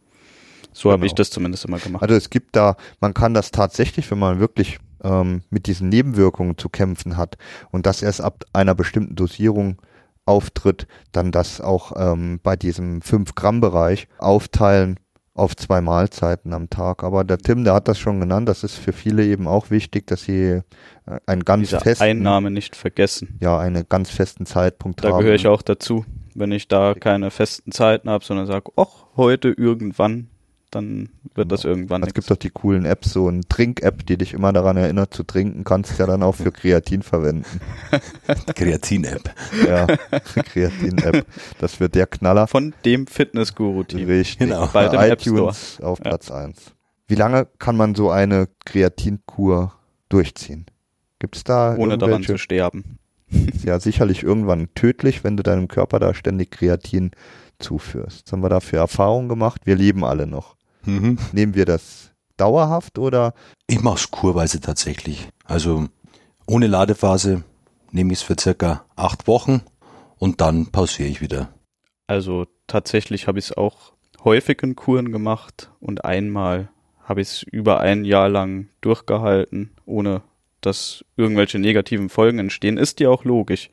So 0.73 0.91
habe 0.91 0.99
Genau. 0.99 1.05
ich 1.07 1.13
das 1.15 1.29
zumindest 1.29 1.63
immer 1.63 1.79
gemacht. 1.79 2.03
Also 2.03 2.15
es 2.15 2.29
gibt 2.29 2.55
da, 2.57 2.75
man 2.99 3.13
kann 3.13 3.33
das 3.33 3.51
tatsächlich, 3.51 4.11
wenn 4.11 4.19
man 4.19 4.41
wirklich 4.41 4.79
ähm, 5.01 5.43
mit 5.49 5.67
diesen 5.67 5.87
Nebenwirkungen 5.87 6.57
zu 6.57 6.67
kämpfen 6.67 7.15
hat 7.15 7.37
und 7.71 7.85
das 7.85 8.01
erst 8.01 8.19
ab 8.19 8.43
einer 8.51 8.75
bestimmten 8.75 9.15
Dosierung 9.15 9.81
auftritt, 10.25 10.87
dann 11.13 11.31
das 11.31 11.61
auch 11.61 11.93
ähm, 11.95 12.41
bei 12.43 12.57
diesem 12.57 12.99
5-Gramm-Bereich 12.99 14.09
aufteilen 14.17 14.99
auf 15.35 15.55
zwei 15.55 15.81
Mahlzeiten 15.81 16.53
am 16.53 16.69
Tag. 16.69 17.03
Aber 17.03 17.23
der 17.23 17.37
Tim, 17.37 17.63
der 17.65 17.73
hat 17.75 17.87
das 17.87 17.99
schon 17.99 18.19
genannt, 18.19 18.49
das 18.49 18.63
ist 18.63 18.77
für 18.77 18.93
viele 18.93 19.23
eben 19.25 19.47
auch 19.47 19.69
wichtig, 19.69 20.07
dass 20.07 20.23
sie 20.23 20.41
äh, 20.43 20.61
einen 21.27 21.43
ganz 21.45 21.67
Diese 21.69 21.79
festen, 21.81 22.03
Einnahme 22.03 22.49
nicht 22.49 22.75
vergessen. 22.75 23.37
ja, 23.41 23.59
einen 23.59 23.85
ganz 23.87 24.09
festen 24.09 24.45
Zeitpunkt 24.45 25.03
Da 25.03 25.09
haben. 25.09 25.19
gehöre 25.19 25.35
ich 25.35 25.47
auch 25.47 25.61
dazu. 25.61 26.05
Wenn 26.33 26.51
ich 26.51 26.67
da 26.67 26.93
keine 26.95 27.31
festen 27.31 27.71
Zeiten 27.71 28.09
habe, 28.09 28.23
sondern 28.25 28.45
sage, 28.47 28.71
ach, 28.77 29.05
heute 29.15 29.49
irgendwann, 29.49 30.29
dann 30.75 31.09
wird 31.33 31.51
das 31.51 31.63
irgendwann 31.63 32.03
Es 32.03 32.13
gibt 32.13 32.29
doch 32.29 32.35
die 32.35 32.49
coolen 32.49 32.85
Apps, 32.85 33.13
so 33.13 33.27
eine 33.27 33.41
Trink-App, 33.41 34.05
die 34.05 34.17
dich 34.17 34.33
immer 34.33 34.53
daran 34.53 34.77
erinnert 34.77 35.13
zu 35.13 35.23
trinken, 35.23 35.63
kannst 35.63 35.93
du 35.93 36.03
ja 36.03 36.07
dann 36.07 36.21
auch 36.21 36.35
für 36.35 36.51
Kreatin 36.51 37.01
verwenden. 37.01 37.45
Kreatin-App. 38.55 39.33
Ja, 39.65 39.87
Kreatin-App. 39.87 41.25
Das 41.59 41.79
wird 41.79 41.95
der 41.95 42.07
Knaller. 42.07 42.47
Von 42.47 42.73
dem 42.83 43.07
Fitness-Guru-Team. 43.07 44.07
Richtig. 44.07 44.39
Genau. 44.39 44.67
Bei 44.67 44.85
App 44.85 45.21
Store. 45.21 45.37
iTunes 45.37 45.79
auf 45.81 45.99
Platz 45.99 46.29
eins. 46.29 46.73
Wie 47.07 47.15
lange 47.15 47.47
kann 47.59 47.77
man 47.77 47.95
so 47.95 48.09
eine 48.09 48.47
Kreatinkur 48.65 49.73
durchziehen? 50.09 50.65
Gibt 51.19 51.37
es 51.37 51.43
da 51.43 51.75
Ohne 51.77 51.97
daran 51.97 52.23
zu 52.23 52.37
sterben. 52.37 52.99
Ist 53.27 53.63
ja 53.63 53.79
sicherlich 53.79 54.23
irgendwann 54.23 54.69
tödlich, 54.75 55.23
wenn 55.23 55.37
du 55.37 55.43
deinem 55.43 55.67
Körper 55.67 55.99
da 55.99 56.13
ständig 56.13 56.51
Kreatin 56.51 57.11
zuführst. 57.59 58.25
Was 58.25 58.31
haben 58.31 58.43
wir 58.43 58.49
da 58.49 58.59
für 58.59 58.77
Erfahrungen 58.77 59.29
gemacht? 59.29 59.61
Wir 59.65 59.75
leben 59.75 60.03
alle 60.03 60.27
noch. 60.27 60.54
Mhm. 60.85 61.17
Nehmen 61.31 61.55
wir 61.55 61.65
das 61.65 62.11
dauerhaft 62.37 62.97
oder 62.99 63.33
Ich 63.67 63.81
mache 63.81 63.95
es 63.95 64.11
kurweise 64.11 64.59
tatsächlich. 64.59 65.29
Also 65.45 65.87
ohne 66.47 66.67
Ladephase 66.67 67.43
nehme 67.91 68.13
ich 68.13 68.19
es 68.19 68.25
für 68.25 68.35
circa 68.39 68.85
acht 68.95 69.27
Wochen 69.27 69.61
und 70.17 70.41
dann 70.41 70.67
pausiere 70.67 71.09
ich 71.09 71.21
wieder. 71.21 71.49
Also 72.07 72.45
tatsächlich 72.67 73.27
habe 73.27 73.39
ich 73.39 73.45
es 73.45 73.57
auch 73.57 73.93
häufig 74.23 74.61
in 74.63 74.75
Kuren 74.75 75.11
gemacht 75.11 75.71
und 75.79 76.05
einmal 76.05 76.69
habe 77.03 77.21
ich 77.21 77.27
es 77.27 77.43
über 77.43 77.79
ein 77.79 78.03
Jahr 78.03 78.29
lang 78.29 78.69
durchgehalten, 78.81 79.71
ohne 79.85 80.23
dass 80.65 81.05
irgendwelche 81.17 81.59
negativen 81.59 82.09
Folgen 82.09 82.39
entstehen. 82.39 82.77
Ist 82.77 82.99
ja 82.99 83.09
auch 83.09 83.23
logisch. 83.23 83.69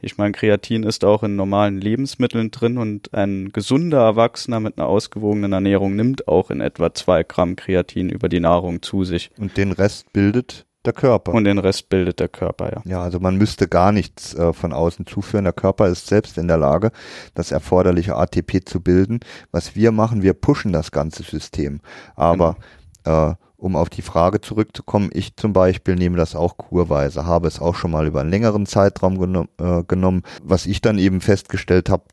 Ich 0.00 0.18
meine, 0.18 0.32
Kreatin 0.32 0.82
ist 0.82 1.04
auch 1.04 1.22
in 1.22 1.36
normalen 1.36 1.80
Lebensmitteln 1.80 2.50
drin 2.50 2.78
und 2.78 3.12
ein 3.14 3.50
gesunder 3.52 4.00
Erwachsener 4.00 4.60
mit 4.60 4.78
einer 4.78 4.86
ausgewogenen 4.86 5.52
Ernährung 5.52 5.96
nimmt 5.96 6.28
auch 6.28 6.50
in 6.50 6.60
etwa 6.60 6.94
zwei 6.94 7.22
Gramm 7.22 7.56
Kreatin 7.56 8.08
über 8.08 8.28
die 8.28 8.40
Nahrung 8.40 8.82
zu 8.82 9.04
sich. 9.04 9.30
und 9.38 9.56
den 9.56 9.72
Rest 9.72 10.12
bildet 10.12 10.66
der 10.86 10.92
Körper. 10.92 11.34
Und 11.34 11.44
den 11.44 11.58
Rest 11.58 11.88
bildet 11.88 12.20
der 12.20 12.28
Körper, 12.28 12.72
ja. 12.72 12.82
Ja, 12.84 13.02
also 13.02 13.18
man 13.20 13.36
müsste 13.36 13.68
gar 13.68 13.92
nichts 13.92 14.34
äh, 14.34 14.52
von 14.52 14.72
außen 14.72 15.06
zuführen. 15.06 15.44
Der 15.44 15.52
Körper 15.52 15.88
ist 15.88 16.06
selbst 16.06 16.38
in 16.38 16.48
der 16.48 16.56
Lage, 16.58 16.92
das 17.34 17.50
erforderliche 17.50 18.16
ATP 18.16 18.64
zu 18.64 18.80
bilden. 18.80 19.20
Was 19.50 19.74
wir 19.74 19.92
machen, 19.92 20.22
wir 20.22 20.32
pushen 20.32 20.72
das 20.72 20.92
ganze 20.92 21.22
System. 21.24 21.80
Aber 22.14 22.56
äh, 23.04 23.34
um 23.56 23.76
auf 23.76 23.88
die 23.88 24.02
Frage 24.02 24.40
zurückzukommen, 24.40 25.10
ich 25.12 25.36
zum 25.36 25.52
Beispiel 25.52 25.94
nehme 25.96 26.16
das 26.16 26.34
auch 26.34 26.56
kurweise, 26.56 27.26
habe 27.26 27.48
es 27.48 27.60
auch 27.60 27.74
schon 27.74 27.90
mal 27.90 28.06
über 28.06 28.20
einen 28.20 28.30
längeren 28.30 28.66
Zeitraum 28.66 29.18
genom 29.18 29.48
äh, 29.58 29.82
genommen. 29.84 30.22
Was 30.42 30.66
ich 30.66 30.80
dann 30.80 30.98
eben 30.98 31.20
festgestellt 31.20 31.88
habe, 31.90 32.04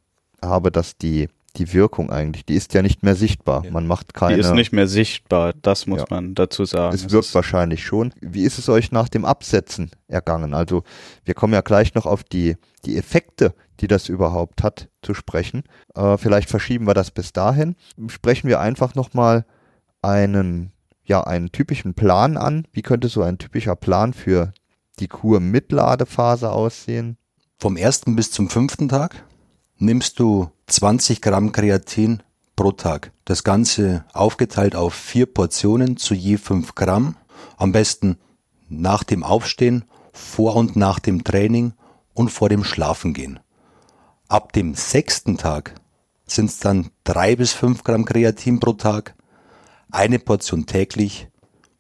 habe, 0.43 0.71
dass 0.71 0.97
die 0.97 1.29
die 1.55 1.71
Wirkung 1.71 2.09
eigentlich, 2.09 2.47
die 2.47 2.55
ist 2.55 2.73
ja 2.73 2.81
nicht 2.81 3.03
mehr 3.03 3.13
sichtbar. 3.13 3.63
Man 3.69 3.85
macht 3.85 4.07
Die 4.07 4.13
keine. 4.13 4.37
ist 4.39 4.53
nicht 4.55 4.73
mehr 4.73 4.87
sichtbar, 4.87 5.53
das 5.61 5.85
muss 5.85 5.99
Ja. 5.99 6.05
man 6.09 6.33
dazu 6.33 6.65
sagen. 6.65 6.95
Es 6.95 7.05
Es 7.05 7.11
wirkt 7.11 7.25
ist- 7.27 7.35
wahrscheinlich 7.35 7.83
schon. 7.85 8.11
Wie 8.21 8.41
ist 8.41 8.57
es 8.57 8.69
euch 8.69 8.91
nach 8.91 9.07
dem 9.07 9.23
Absetzen 9.23 9.91
ergangen? 10.07 10.55
Also 10.55 10.81
wir 11.25 11.35
kommen 11.35 11.53
ja 11.53 11.61
gleich 11.61 11.93
noch 11.93 12.07
auf 12.07 12.23
die, 12.23 12.57
die 12.85 12.97
Effekte, 12.97 13.53
die 13.81 13.87
das 13.87 14.09
überhaupt 14.09 14.63
hat, 14.63 14.89
zu 15.03 15.13
sprechen. 15.13 15.61
Äh, 15.93 16.17
vielleicht 16.17 16.49
verschieben 16.49 16.87
wir 16.87 16.95
das 16.95 17.11
bis 17.11 17.33
dahin. 17.33 17.75
Sprechen 18.07 18.47
wir 18.49 18.59
einfach 18.59 18.95
nochmal 18.95 19.45
einen, 20.01 20.71
ja, 21.03 21.23
einen 21.23 21.51
typischen 21.51 21.93
Plan 21.93 22.37
an. 22.37 22.67
Wie 22.71 22.81
könnte 22.81 23.09
so 23.09 23.21
ein 23.21 23.37
typischer 23.37 23.75
Plan 23.75 24.13
für 24.13 24.53
die 24.99 25.07
Kur 25.07 25.39
mit 25.39 25.71
Ladephase 25.71 26.51
aussehen? 26.51 27.17
Vom 27.57 27.77
ersten 27.77 28.15
bis 28.15 28.31
zum 28.31 28.49
fünften 28.49 28.89
Tag 28.89 29.23
nimmst 29.77 30.19
du 30.19 30.49
20 30.67 31.21
Gramm 31.21 31.51
Kreatin 31.51 32.23
pro 32.55 32.71
Tag. 32.71 33.11
Das 33.25 33.43
Ganze 33.43 34.05
aufgeteilt 34.13 34.75
auf 34.75 34.93
vier 34.93 35.25
Portionen 35.25 35.97
zu 35.97 36.13
je 36.13 36.37
5 36.37 36.75
Gramm. 36.75 37.15
Am 37.57 37.71
besten 37.71 38.17
nach 38.69 39.03
dem 39.03 39.23
Aufstehen, 39.23 39.85
vor 40.11 40.55
und 40.55 40.75
nach 40.75 40.99
dem 40.99 41.23
Training 41.23 41.73
und 42.13 42.29
vor 42.29 42.49
dem 42.49 42.63
Schlafengehen. 42.63 43.39
Ab 44.27 44.53
dem 44.53 44.75
sechsten 44.75 45.37
Tag 45.37 45.75
sind 46.25 46.49
es 46.49 46.59
dann 46.59 46.89
drei 47.03 47.35
bis 47.35 47.53
fünf 47.53 47.83
Gramm 47.83 48.05
Kreatin 48.05 48.59
pro 48.59 48.73
Tag. 48.73 49.15
Eine 49.95 50.17
Portion 50.17 50.65
täglich, 50.65 51.27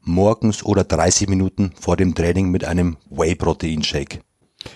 morgens 0.01 0.63
oder 0.63 0.83
30 0.83 1.29
Minuten 1.29 1.71
vor 1.81 1.97
dem 1.97 2.13
Training 2.13 2.51
mit 2.51 2.63
einem 2.63 2.97
Whey-Protein-Shake. 3.09 4.19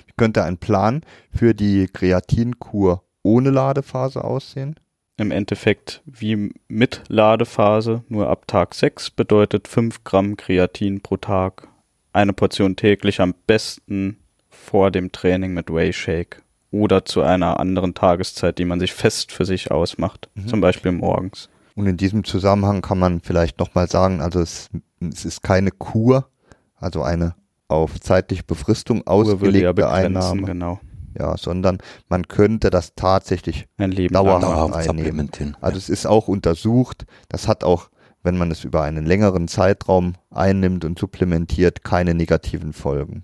Wie 0.07 0.13
könnte 0.17 0.43
ein 0.43 0.57
Plan 0.57 1.03
für 1.31 1.53
die 1.53 1.87
Kreatinkur 1.87 3.03
ohne 3.21 3.51
Ladephase 3.51 4.23
aussehen? 4.23 4.79
im 5.19 5.31
Endeffekt 5.31 6.01
wie 6.05 6.51
mit 6.67 7.03
Ladephase, 7.09 8.03
nur 8.07 8.27
ab 8.29 8.47
Tag 8.47 8.73
6 8.73 9.11
bedeutet 9.11 9.67
5 9.67 10.03
Gramm 10.03 10.37
Kreatin 10.37 11.01
pro 11.01 11.17
Tag. 11.17 11.67
Eine 12.13 12.33
Portion 12.33 12.75
täglich 12.75 13.19
am 13.19 13.35
besten 13.45 14.17
vor 14.49 14.89
dem 14.89 15.11
Training 15.11 15.53
mit 15.53 15.71
Whey 15.71 15.93
Shake 15.93 16.41
oder 16.71 17.05
zu 17.05 17.21
einer 17.21 17.59
anderen 17.59 17.93
Tageszeit, 17.93 18.57
die 18.57 18.65
man 18.65 18.79
sich 18.79 18.93
fest 18.93 19.31
für 19.31 19.45
sich 19.45 19.69
ausmacht, 19.71 20.29
zum 20.47 20.61
Beispiel 20.61 20.91
morgens. 20.91 21.49
Und 21.77 21.85
in 21.85 21.95
diesem 21.95 22.23
Zusammenhang 22.23 22.81
kann 22.81 22.97
man 22.97 23.21
vielleicht 23.21 23.59
nochmal 23.59 23.87
sagen, 23.87 24.19
also 24.19 24.39
es, 24.39 24.69
es 24.99 25.25
ist 25.25 25.43
keine 25.43 25.69
Kur, 25.69 26.27
also 26.75 27.03
eine 27.03 27.35
auf 27.67 27.99
zeitliche 28.01 28.41
Befristung 28.41 28.97
ja 28.97 29.03
ausgelegte 29.05 29.75
begrenzen, 29.75 30.17
Einnahme. 30.17 30.41
genau. 30.41 30.79
ja, 31.19 31.37
sondern 31.37 31.77
man 32.09 32.27
könnte 32.27 32.71
das 32.71 32.95
tatsächlich 32.95 33.67
Ein 33.77 33.91
Leben 33.91 34.11
dauerhaft 34.11 34.73
einnehmen. 34.73 34.97
supplementieren. 34.97 35.57
Also 35.61 35.77
es 35.77 35.89
ist 35.89 36.07
auch 36.07 36.27
untersucht, 36.27 37.05
das 37.29 37.47
hat 37.47 37.63
auch, 37.63 37.91
wenn 38.23 38.39
man 38.39 38.49
es 38.49 38.63
über 38.63 38.81
einen 38.81 39.05
längeren 39.05 39.47
Zeitraum 39.47 40.15
einnimmt 40.31 40.83
und 40.83 40.97
supplementiert, 40.97 41.83
keine 41.83 42.15
negativen 42.15 42.73
Folgen. 42.73 43.23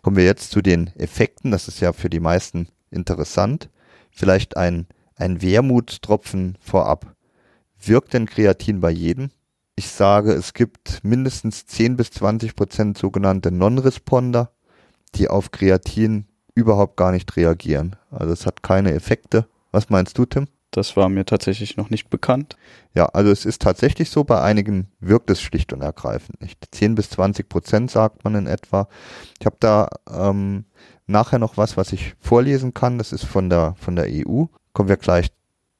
Kommen 0.00 0.16
wir 0.16 0.24
jetzt 0.24 0.50
zu 0.50 0.62
den 0.62 0.86
Effekten, 0.96 1.50
das 1.50 1.68
ist 1.68 1.80
ja 1.80 1.92
für 1.92 2.08
die 2.08 2.20
meisten 2.20 2.68
interessant. 2.90 3.68
Vielleicht 4.10 4.56
ein, 4.56 4.86
ein 5.14 5.42
Wermutstropfen 5.42 6.56
vorab. 6.58 7.14
Wirkt 7.84 8.12
denn 8.12 8.26
Kreatin 8.26 8.80
bei 8.80 8.90
jedem? 8.90 9.30
Ich 9.74 9.88
sage, 9.88 10.32
es 10.32 10.52
gibt 10.52 11.02
mindestens 11.02 11.66
10 11.66 11.96
bis 11.96 12.10
20 12.10 12.54
Prozent 12.54 12.98
sogenannte 12.98 13.50
Non-Responder, 13.50 14.52
die 15.14 15.28
auf 15.28 15.50
Kreatin 15.50 16.26
überhaupt 16.54 16.96
gar 16.96 17.10
nicht 17.10 17.34
reagieren. 17.36 17.96
Also 18.10 18.32
es 18.32 18.46
hat 18.46 18.62
keine 18.62 18.92
Effekte. 18.92 19.46
Was 19.72 19.90
meinst 19.90 20.16
du, 20.18 20.26
Tim? 20.26 20.46
Das 20.70 20.96
war 20.96 21.08
mir 21.08 21.26
tatsächlich 21.26 21.76
noch 21.76 21.90
nicht 21.90 22.08
bekannt. 22.08 22.56
Ja, 22.94 23.06
also 23.06 23.30
es 23.30 23.44
ist 23.44 23.60
tatsächlich 23.60 24.10
so, 24.10 24.24
bei 24.24 24.40
einigen 24.40 24.88
wirkt 25.00 25.28
es 25.30 25.42
schlicht 25.42 25.72
und 25.72 25.82
ergreifend 25.82 26.40
nicht. 26.40 26.66
10 26.70 26.94
bis 26.94 27.10
20 27.10 27.48
Prozent 27.48 27.90
sagt 27.90 28.24
man 28.24 28.34
in 28.34 28.46
etwa. 28.46 28.88
Ich 29.38 29.44
habe 29.44 29.56
da 29.60 29.88
ähm, 30.10 30.64
nachher 31.06 31.38
noch 31.38 31.56
was, 31.56 31.76
was 31.76 31.92
ich 31.92 32.14
vorlesen 32.20 32.72
kann. 32.72 32.98
Das 32.98 33.12
ist 33.12 33.24
von 33.24 33.50
der, 33.50 33.74
von 33.78 33.96
der 33.96 34.06
EU. 34.08 34.44
Kommen 34.72 34.88
wir 34.88 34.96
gleich 34.96 35.30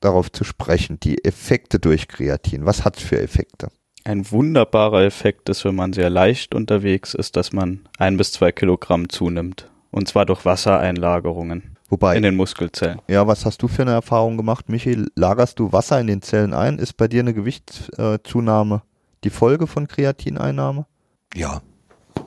darauf 0.05 0.31
zu 0.31 0.45
sprechen. 0.45 0.99
Die 1.01 1.25
Effekte 1.25 1.79
durch 1.79 2.09
Kreatin. 2.09 2.67
Was 2.67 2.85
hat's 2.85 3.03
für 3.03 3.21
Effekte? 3.21 3.69
Ein 4.05 4.31
wunderbarer 4.31 5.05
Effekt 5.05 5.49
ist, 5.49 5.65
wenn 5.65 5.77
man 5.77 5.93
sehr 5.93 6.11
leicht 6.11 6.55
unterwegs 6.55 7.15
ist, 7.15 7.37
dass 7.37 7.53
man 7.53 7.89
ein 7.99 8.17
bis 8.17 8.33
zwei 8.33 8.51
Kilogramm 8.51 9.09
zunimmt. 9.09 9.71
Und 9.91 10.09
zwar 10.09 10.27
durch 10.27 10.45
Wassereinlagerungen 10.45 11.77
Wobei, 11.89 12.17
in 12.17 12.23
den 12.23 12.35
Muskelzellen. 12.35 13.01
ja, 13.07 13.27
was 13.27 13.45
hast 13.45 13.63
du 13.63 13.69
für 13.69 13.83
eine 13.83 13.93
Erfahrung 13.93 14.37
gemacht, 14.37 14.69
Michi? 14.69 15.05
Lagerst 15.15 15.59
du 15.59 15.73
Wasser 15.73 16.01
in 16.01 16.07
den 16.07 16.23
Zellen 16.23 16.55
ein? 16.55 16.79
Ist 16.79 16.97
bei 16.97 17.07
dir 17.07 17.21
eine 17.21 17.35
Gewichtszunahme 17.35 18.83
die 19.25 19.31
Folge 19.31 19.67
von 19.67 19.87
Kreatineinnahme? 19.87 20.87
Ja, 21.35 21.61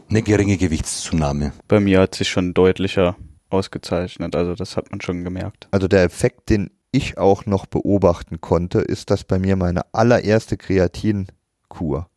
eine 0.10 0.22
geringe 0.22 0.58
Gewichtszunahme. 0.58 1.52
Bei 1.68 1.80
mir 1.80 2.02
hat 2.02 2.16
sich 2.16 2.30
schon 2.30 2.54
deutlicher 2.54 3.16
ausgezeichnet. 3.50 4.36
Also 4.36 4.54
das 4.54 4.78
hat 4.78 4.92
man 4.92 5.02
schon 5.02 5.24
gemerkt. 5.24 5.68
Also 5.72 5.88
der 5.88 6.04
Effekt, 6.04 6.50
den 6.50 6.70
ich 6.96 7.18
auch 7.18 7.46
noch 7.46 7.66
beobachten 7.66 8.42
konnte, 8.42 8.80
ist, 8.80 9.12
dass 9.12 9.24
bei 9.24 9.40
mir 9.40 9.56
meine 9.56 9.94
allererste 9.94 10.58
Kreatinkur 10.58 12.08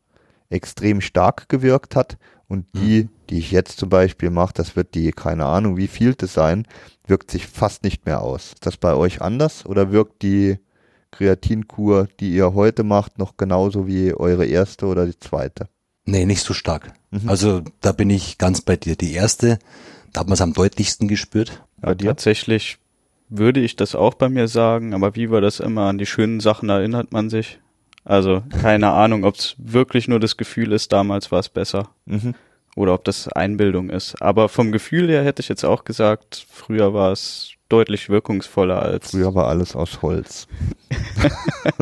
extrem 0.50 1.00
stark 1.00 1.48
gewirkt 1.48 1.96
hat 1.96 2.16
und 2.48 2.66
die, 2.74 3.08
die 3.28 3.38
ich 3.38 3.50
jetzt 3.50 3.78
zum 3.78 3.90
Beispiel 3.90 4.30
mache, 4.30 4.54
das 4.54 4.74
wird 4.74 4.94
die, 4.94 5.12
keine 5.12 5.44
Ahnung, 5.44 5.76
wie 5.76 5.88
viel 5.88 6.14
das 6.14 6.32
sein, 6.32 6.66
wirkt 7.06 7.30
sich 7.30 7.46
fast 7.46 7.84
nicht 7.84 8.06
mehr 8.06 8.22
aus. 8.22 8.54
Ist 8.54 8.66
das 8.66 8.76
bei 8.76 8.94
euch 8.94 9.20
anders 9.20 9.66
oder 9.66 9.92
wirkt 9.92 10.22
die 10.22 10.58
Kreatinkur, 11.10 12.08
die 12.20 12.32
ihr 12.32 12.54
heute 12.54 12.84
macht, 12.84 13.18
noch 13.18 13.36
genauso 13.36 13.86
wie 13.86 14.14
eure 14.14 14.46
erste 14.46 14.86
oder 14.86 15.06
die 15.06 15.18
zweite? 15.18 15.68
Nee, 16.04 16.24
nicht 16.24 16.42
so 16.42 16.54
stark. 16.54 16.94
Also 17.26 17.62
da 17.80 17.92
bin 17.92 18.08
ich 18.08 18.38
ganz 18.38 18.62
bei 18.62 18.76
dir. 18.76 18.96
Die 18.96 19.12
erste, 19.12 19.58
da 20.12 20.20
hat 20.20 20.28
man 20.28 20.34
es 20.34 20.40
am 20.40 20.54
deutlichsten 20.54 21.06
gespürt. 21.06 21.62
Ja, 21.82 21.94
tatsächlich 21.94 22.78
würde 23.28 23.60
ich 23.60 23.76
das 23.76 23.94
auch 23.94 24.14
bei 24.14 24.28
mir 24.28 24.48
sagen, 24.48 24.94
aber 24.94 25.14
wie 25.14 25.30
war 25.30 25.40
das 25.40 25.60
immer? 25.60 25.82
An 25.82 25.98
die 25.98 26.06
schönen 26.06 26.40
Sachen 26.40 26.68
erinnert 26.68 27.12
man 27.12 27.30
sich. 27.30 27.60
Also 28.04 28.42
keine 28.62 28.92
Ahnung, 28.92 29.24
ob 29.24 29.34
es 29.34 29.54
wirklich 29.58 30.08
nur 30.08 30.20
das 30.20 30.36
Gefühl 30.36 30.72
ist, 30.72 30.92
damals 30.92 31.30
war 31.30 31.40
es 31.40 31.48
besser. 31.48 31.90
Mhm. 32.06 32.34
Oder 32.74 32.94
ob 32.94 33.04
das 33.04 33.28
Einbildung 33.28 33.90
ist. 33.90 34.20
Aber 34.22 34.48
vom 34.48 34.72
Gefühl 34.72 35.08
her 35.08 35.24
hätte 35.24 35.42
ich 35.42 35.48
jetzt 35.48 35.64
auch 35.64 35.84
gesagt, 35.84 36.46
früher 36.48 36.94
war 36.94 37.12
es 37.12 37.52
deutlich 37.68 38.08
wirkungsvoller 38.08 38.80
als. 38.80 39.10
Früher 39.10 39.34
war 39.34 39.48
alles 39.48 39.76
aus 39.76 40.02
Holz. 40.02 40.46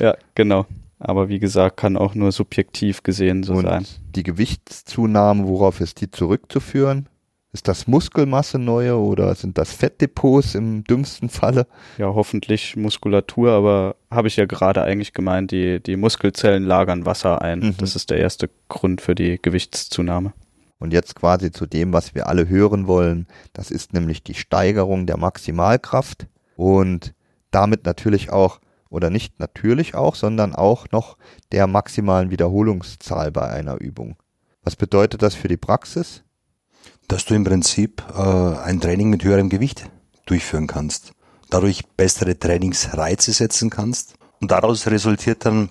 Ja, 0.00 0.16
genau. 0.34 0.66
Aber 0.98 1.28
wie 1.28 1.38
gesagt, 1.38 1.76
kann 1.76 1.96
auch 1.96 2.14
nur 2.14 2.32
subjektiv 2.32 3.02
gesehen 3.02 3.42
so 3.42 3.54
und 3.54 3.66
sein. 3.66 3.86
die 4.14 4.22
Gewichtszunahme, 4.22 5.46
worauf 5.46 5.80
ist 5.80 6.00
die 6.00 6.10
zurückzuführen? 6.10 7.08
Ist 7.54 7.68
das 7.68 7.86
Muskelmasse 7.86 8.58
neue 8.58 8.96
oder 8.96 9.34
sind 9.34 9.58
das 9.58 9.74
Fettdepots 9.74 10.54
im 10.54 10.84
dümmsten 10.84 11.28
Falle? 11.28 11.66
Ja, 11.98 12.06
hoffentlich 12.14 12.76
Muskulatur, 12.76 13.50
aber 13.50 13.96
habe 14.10 14.28
ich 14.28 14.36
ja 14.36 14.46
gerade 14.46 14.82
eigentlich 14.82 15.12
gemeint, 15.12 15.50
die, 15.50 15.78
die 15.78 15.96
Muskelzellen 15.96 16.64
lagern 16.64 17.04
Wasser 17.04 17.42
ein. 17.42 17.58
Mhm. 17.58 17.76
Das 17.76 17.94
ist 17.94 18.08
der 18.08 18.16
erste 18.16 18.48
Grund 18.68 19.02
für 19.02 19.14
die 19.14 19.38
Gewichtszunahme. 19.40 20.32
Und 20.78 20.94
jetzt 20.94 21.14
quasi 21.14 21.50
zu 21.50 21.66
dem, 21.66 21.92
was 21.92 22.14
wir 22.14 22.26
alle 22.26 22.48
hören 22.48 22.86
wollen. 22.86 23.26
Das 23.52 23.70
ist 23.70 23.92
nämlich 23.92 24.22
die 24.22 24.34
Steigerung 24.34 25.06
der 25.06 25.18
Maximalkraft 25.18 26.26
und 26.56 27.12
damit 27.50 27.84
natürlich 27.84 28.30
auch, 28.30 28.60
oder 28.88 29.10
nicht 29.10 29.38
natürlich 29.40 29.94
auch, 29.94 30.14
sondern 30.14 30.54
auch 30.54 30.86
noch 30.90 31.18
der 31.52 31.66
maximalen 31.66 32.30
Wiederholungszahl 32.30 33.30
bei 33.30 33.46
einer 33.48 33.78
Übung. 33.78 34.16
Was 34.62 34.74
bedeutet 34.74 35.20
das 35.20 35.34
für 35.34 35.48
die 35.48 35.58
Praxis? 35.58 36.24
Dass 37.08 37.24
du 37.24 37.34
im 37.34 37.44
Prinzip 37.44 38.02
äh, 38.16 38.20
ein 38.20 38.80
Training 38.80 39.10
mit 39.10 39.24
höherem 39.24 39.48
Gewicht 39.48 39.90
durchführen 40.26 40.66
kannst. 40.66 41.12
Dadurch 41.50 41.86
bessere 41.96 42.38
Trainingsreize 42.38 43.32
setzen 43.32 43.70
kannst. 43.70 44.14
Und 44.40 44.50
daraus 44.50 44.86
resultiert 44.86 45.44
dann 45.44 45.68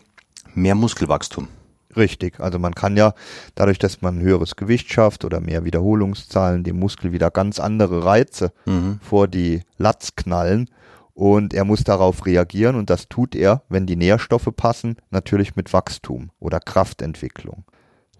mehr 0.54 0.76
Muskelwachstum. 0.76 1.48
Richtig, 1.96 2.40
also 2.40 2.58
man 2.58 2.74
kann 2.74 2.96
ja 2.96 3.14
dadurch, 3.56 3.78
dass 3.78 4.02
man 4.02 4.20
ein 4.20 4.22
höheres 4.22 4.56
Gewicht 4.56 4.92
schafft 4.92 5.26
oder 5.26 5.42
mehr 5.42 5.66
Wiederholungszahlen, 5.66 6.64
dem 6.64 6.80
Muskel 6.80 7.12
wieder 7.12 7.32
ganz 7.32 7.60
andere 7.60 8.06
Reize 8.06 8.54
vor 9.02 9.28
die 9.28 9.64
Latz 9.78 10.16
knallen 10.16 10.70
und 11.14 11.54
er 11.54 11.66
muss 11.66 11.84
darauf 11.84 12.26
reagieren 12.26 12.76
und 12.76 12.90
das 12.90 13.10
tut 13.10 13.36
er, 13.36 13.64
wenn 13.70 13.86
die 13.86 13.96
Nährstoffe 13.96 14.50
passen, 14.56 14.96
natürlich 15.10 15.56
mit 15.56 15.74
Wachstum 15.74 16.32
oder 16.40 16.60
Kraftentwicklung. 16.60 17.66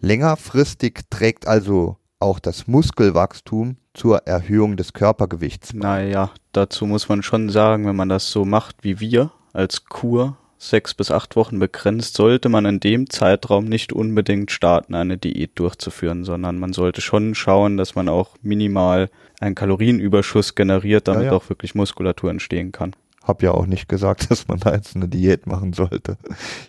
Längerfristig 0.02 1.02
trägt 1.10 1.48
also 1.48 1.98
auch 2.22 2.40
das 2.40 2.68
Muskelwachstum 2.68 3.78
zur 3.94 4.20
Erhöhung 4.28 4.78
des 4.78 4.94
Körpergewichts. 4.94 5.74
Naja, 5.74 6.32
dazu 6.52 6.86
muss 6.86 7.10
man 7.10 7.24
schon 7.24 7.50
sagen, 7.50 7.86
wenn 7.86 7.96
man 7.96 8.10
das 8.10 8.32
so 8.32 8.46
macht 8.46 8.78
wie 8.84 9.00
wir 9.00 9.32
als 9.54 9.86
Kur, 9.86 10.38
sechs 10.58 10.94
bis 10.94 11.12
acht 11.12 11.36
Wochen 11.36 11.60
begrenzt, 11.60 12.16
sollte 12.16 12.48
man 12.48 12.66
in 12.66 12.80
dem 12.80 13.10
Zeitraum 13.10 13.66
nicht 13.66 13.92
unbedingt 13.92 14.52
starten, 14.52 14.96
eine 14.96 15.18
Diät 15.18 15.52
durchzuführen, 15.56 16.24
sondern 16.24 16.60
man 16.60 16.72
sollte 16.72 17.02
schon 17.02 17.36
schauen, 17.36 17.78
dass 17.78 17.96
man 17.96 18.08
auch 18.08 18.36
minimal 18.42 19.10
einen 19.40 19.56
Kalorienüberschuss 19.56 20.56
generiert, 20.56 21.08
damit 21.08 21.26
Ja, 21.26 21.32
ja. 21.32 21.38
auch 21.38 21.50
wirklich 21.50 21.74
Muskulatur 21.76 22.30
entstehen 22.30 22.72
kann. 22.72 22.96
Hab 23.24 23.44
ja 23.44 23.52
auch 23.52 23.66
nicht 23.66 23.90
gesagt, 23.90 24.30
dass 24.32 24.48
man 24.48 24.60
da 24.60 24.74
jetzt 24.74 24.96
eine 24.96 25.08
Diät 25.08 25.48
machen 25.48 25.74
sollte. 25.74 26.18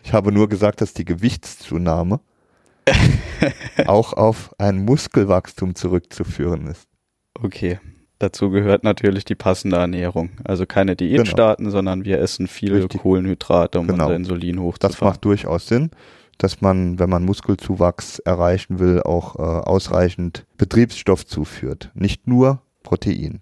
Ich 0.03 0.12
habe 0.12 0.33
nur 0.33 0.49
gesagt, 0.49 0.81
dass 0.81 0.95
die 0.95 1.05
Gewichtszunahme 1.05 2.21
auch 3.87 4.12
auf 4.12 4.55
ein 4.59 4.85
Muskelwachstum 4.85 5.74
zurückzuführen 5.74 6.66
ist. 6.66 6.87
Okay. 7.40 7.78
Dazu 8.18 8.50
gehört 8.50 8.85
natürlich 8.85 9.24
die 9.24 9.35
passende 9.35 9.78
Ernährung. 9.78 10.31
Also 10.44 10.64
keine 10.64 10.94
Diät 10.94 11.16
Genau. 11.18 11.31
starten, 11.31 11.70
sondern 11.70 12.05
wir 12.05 12.20
essen 12.20 12.46
viel 12.46 12.74
Richtig. 12.74 13.00
Kohlenhydrate, 13.00 13.81
um 13.81 13.88
Genau. 13.88 14.05
unser 14.05 14.14
Insulin 14.16 14.57
Das 14.57 14.64
hochzufahren. 14.64 15.09
macht 15.09 15.24
durchaus 15.24 15.66
Sinn, 15.66 15.90
dass 16.38 16.61
man, 16.61 17.00
wenn 17.00 17.11
man 17.11 17.24
Muskelzuwachs 17.24 18.20
erreichen 18.20 18.78
will, 18.78 19.02
auch 19.02 19.37
äh, 19.37 19.42
ausreichend 19.42 20.46
Betriebsstoff 20.57 21.26
zuführt. 21.26 21.90
Nicht 21.94 22.28
nur 22.28 22.62
Protein. 22.85 23.40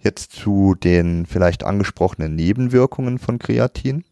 Jetzt 0.00 0.32
zu 0.32 0.74
den 0.74 1.26
vielleicht 1.26 1.62
angesprochenen 1.64 2.34
Nebenwirkungen 2.34 3.18
von 3.18 3.38
Kreatin. 3.38 4.02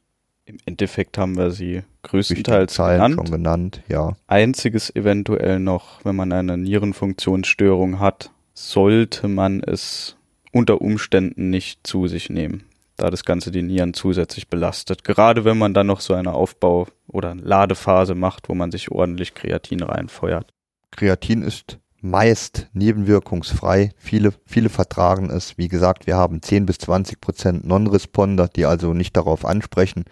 Im 0.50 0.58
Endeffekt 0.66 1.16
haben 1.16 1.36
wir 1.36 1.52
sie 1.52 1.84
größtenteils 2.02 2.76
genannt. 2.76 3.14
schon 3.14 3.30
genannt, 3.30 3.82
ja. 3.86 4.16
Einziges 4.26 4.92
eventuell 4.96 5.60
noch, 5.60 6.04
wenn 6.04 6.16
man 6.16 6.32
eine 6.32 6.58
Nierenfunktionsstörung 6.58 8.00
hat, 8.00 8.32
sollte 8.52 9.28
man 9.28 9.62
es 9.62 10.16
unter 10.50 10.80
Umständen 10.80 11.50
nicht 11.50 11.86
zu 11.86 12.08
sich 12.08 12.30
nehmen, 12.30 12.64
da 12.96 13.10
das 13.10 13.24
Ganze 13.24 13.52
die 13.52 13.62
Nieren 13.62 13.94
zusätzlich 13.94 14.48
belastet. 14.48 15.04
Gerade 15.04 15.44
wenn 15.44 15.56
man 15.56 15.72
dann 15.72 15.86
noch 15.86 16.00
so 16.00 16.14
eine 16.14 16.32
Aufbau- 16.32 16.88
oder 17.06 17.36
Ladephase 17.36 18.16
macht, 18.16 18.48
wo 18.48 18.54
man 18.54 18.72
sich 18.72 18.90
ordentlich 18.90 19.34
Kreatin 19.34 19.84
reinfeuert. 19.84 20.52
Kreatin 20.90 21.42
ist 21.42 21.78
meist 22.02 22.68
nebenwirkungsfrei. 22.72 23.90
Viele, 23.96 24.32
viele 24.46 24.68
vertragen 24.68 25.30
es. 25.30 25.58
Wie 25.58 25.68
gesagt, 25.68 26.06
wir 26.06 26.16
haben 26.16 26.42
10 26.42 26.66
bis 26.66 26.78
20 26.78 27.20
Prozent 27.20 27.66
Non-Responder, 27.66 28.48
die 28.48 28.66
also 28.66 28.94
nicht 28.94 29.16
darauf 29.16 29.44
ansprechen. 29.44 30.04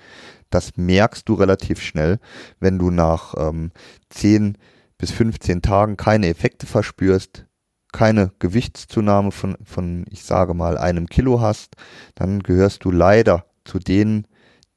Das 0.51 0.77
merkst 0.77 1.29
du 1.29 1.35
relativ 1.35 1.83
schnell, 1.83 2.19
wenn 2.61 2.79
du 2.79 2.91
nach 2.91 3.35
ähm, 3.37 3.71
10 4.11 4.57
bis 4.97 5.11
15 5.13 5.63
Tagen 5.63 5.97
keine 5.97 6.29
Effekte 6.29 6.67
verspürst, 6.67 7.47
keine 7.93 8.33
Gewichtszunahme 8.39 9.31
von, 9.31 9.57
von, 9.65 10.05
ich 10.11 10.25
sage 10.25 10.55
mal, 10.55 10.77
einem 10.77 11.07
Kilo 11.07 11.41
hast, 11.41 11.75
dann 12.15 12.41
gehörst 12.43 12.85
du 12.85 12.91
leider 12.91 13.47
zu 13.65 13.79
denen, 13.79 14.27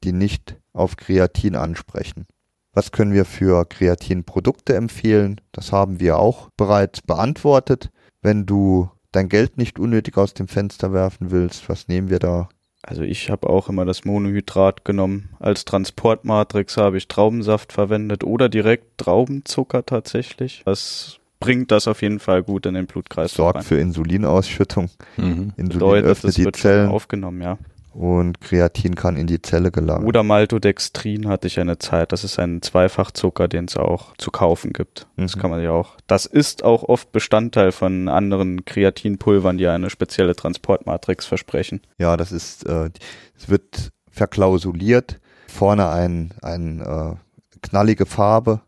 die 0.04 0.12
nicht 0.12 0.56
auf 0.72 0.96
Kreatin 0.96 1.56
ansprechen. 1.56 2.26
Was 2.74 2.90
können 2.90 3.12
wir 3.12 3.24
für 3.26 3.66
Kreatinprodukte 3.66 4.74
empfehlen? 4.74 5.40
Das 5.52 5.72
haben 5.72 6.00
wir 6.00 6.18
auch 6.18 6.48
bereits 6.56 7.02
beantwortet. 7.02 7.90
Wenn 8.22 8.46
du 8.46 8.90
dein 9.12 9.28
Geld 9.28 9.58
nicht 9.58 9.78
unnötig 9.78 10.16
aus 10.16 10.32
dem 10.32 10.48
Fenster 10.48 10.92
werfen 10.92 11.30
willst, 11.30 11.68
was 11.68 11.88
nehmen 11.88 12.08
wir 12.08 12.18
da? 12.18 12.48
Also 12.82 13.02
ich 13.02 13.30
habe 13.30 13.48
auch 13.48 13.68
immer 13.68 13.84
das 13.84 14.04
Monohydrat 14.04 14.84
genommen. 14.84 15.28
Als 15.38 15.64
Transportmatrix 15.64 16.76
habe 16.78 16.96
ich 16.96 17.08
Traubensaft 17.08 17.72
verwendet 17.72 18.24
oder 18.24 18.48
direkt 18.48 18.98
Traubenzucker 18.98 19.86
tatsächlich. 19.86 20.62
Das 20.64 21.20
bringt 21.38 21.70
das 21.70 21.86
auf 21.86 22.02
jeden 22.02 22.20
Fall 22.20 22.42
gut 22.42 22.66
in 22.66 22.74
den 22.74 22.86
Blutkreislauf 22.86 23.46
Sorgt 23.46 23.56
rein. 23.58 23.64
für 23.64 23.78
Insulinausschüttung. 23.78 24.90
Mhm. 25.16 25.52
Insulin 25.56 25.68
Bedeutet, 25.68 26.10
öffnet 26.10 26.38
das 26.38 26.44
die 26.44 26.52
Zellen 26.52 26.88
aufgenommen, 26.88 27.42
ja. 27.42 27.58
Und 27.94 28.40
Kreatin 28.40 28.94
kann 28.94 29.16
in 29.16 29.26
die 29.26 29.42
Zelle 29.42 29.70
gelangen. 29.70 30.06
Oder 30.06 30.22
Maltodextrin 30.22 31.28
hatte 31.28 31.46
ich 31.46 31.60
eine 31.60 31.78
Zeit. 31.78 32.12
Das 32.12 32.24
ist 32.24 32.38
ein 32.38 32.62
Zweifachzucker, 32.62 33.48
den 33.48 33.66
es 33.66 33.76
auch 33.76 34.16
zu 34.16 34.30
kaufen 34.30 34.72
gibt. 34.72 35.06
Das 35.16 35.36
Mhm. 35.36 35.40
kann 35.40 35.50
man 35.50 35.62
ja 35.62 35.70
auch. 35.72 35.96
Das 36.06 36.26
ist 36.26 36.64
auch 36.64 36.82
oft 36.84 37.12
Bestandteil 37.12 37.72
von 37.72 38.08
anderen 38.08 38.64
Kreatinpulvern, 38.64 39.58
die 39.58 39.66
eine 39.66 39.90
spezielle 39.90 40.34
Transportmatrix 40.34 41.26
versprechen. 41.26 41.80
Ja, 41.98 42.16
das 42.16 42.32
ist, 42.32 42.66
äh, 42.66 42.90
es 43.36 43.48
wird 43.48 43.90
verklausuliert. 44.10 45.20
Vorne 45.48 45.88
ein, 45.90 46.32
ein 46.42 46.80
äh, 46.80 47.14
knallige 47.62 48.06
Farbe, 48.06 48.62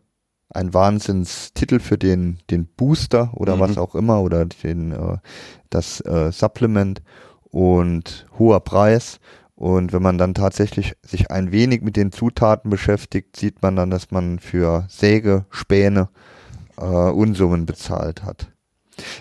ein 0.49 0.73
Wahnsinnstitel 0.73 1.79
für 1.79 1.97
den, 1.97 2.37
den 2.51 2.67
Booster 2.67 3.31
oder 3.33 3.55
Mhm. 3.55 3.59
was 3.59 3.77
auch 3.77 3.95
immer 3.95 4.21
oder 4.21 4.45
den, 4.45 4.91
äh, 4.91 5.17
das 5.69 5.99
äh, 6.01 6.31
Supplement 6.31 7.01
und 7.55 8.25
hoher 8.37 8.59
Preis. 8.59 9.21
Und 9.55 9.93
wenn 9.93 10.01
man 10.01 10.17
dann 10.17 10.33
tatsächlich 10.33 10.93
sich 11.01 11.31
ein 11.31 11.53
wenig 11.53 11.81
mit 11.81 11.95
den 11.95 12.11
Zutaten 12.11 12.69
beschäftigt, 12.69 13.37
sieht 13.37 13.61
man 13.61 13.77
dann, 13.77 13.89
dass 13.89 14.11
man 14.11 14.39
für 14.39 14.85
Sägespäne 14.89 16.09
äh, 16.75 16.83
Unsummen 16.83 17.65
bezahlt 17.65 18.23
hat. 18.23 18.51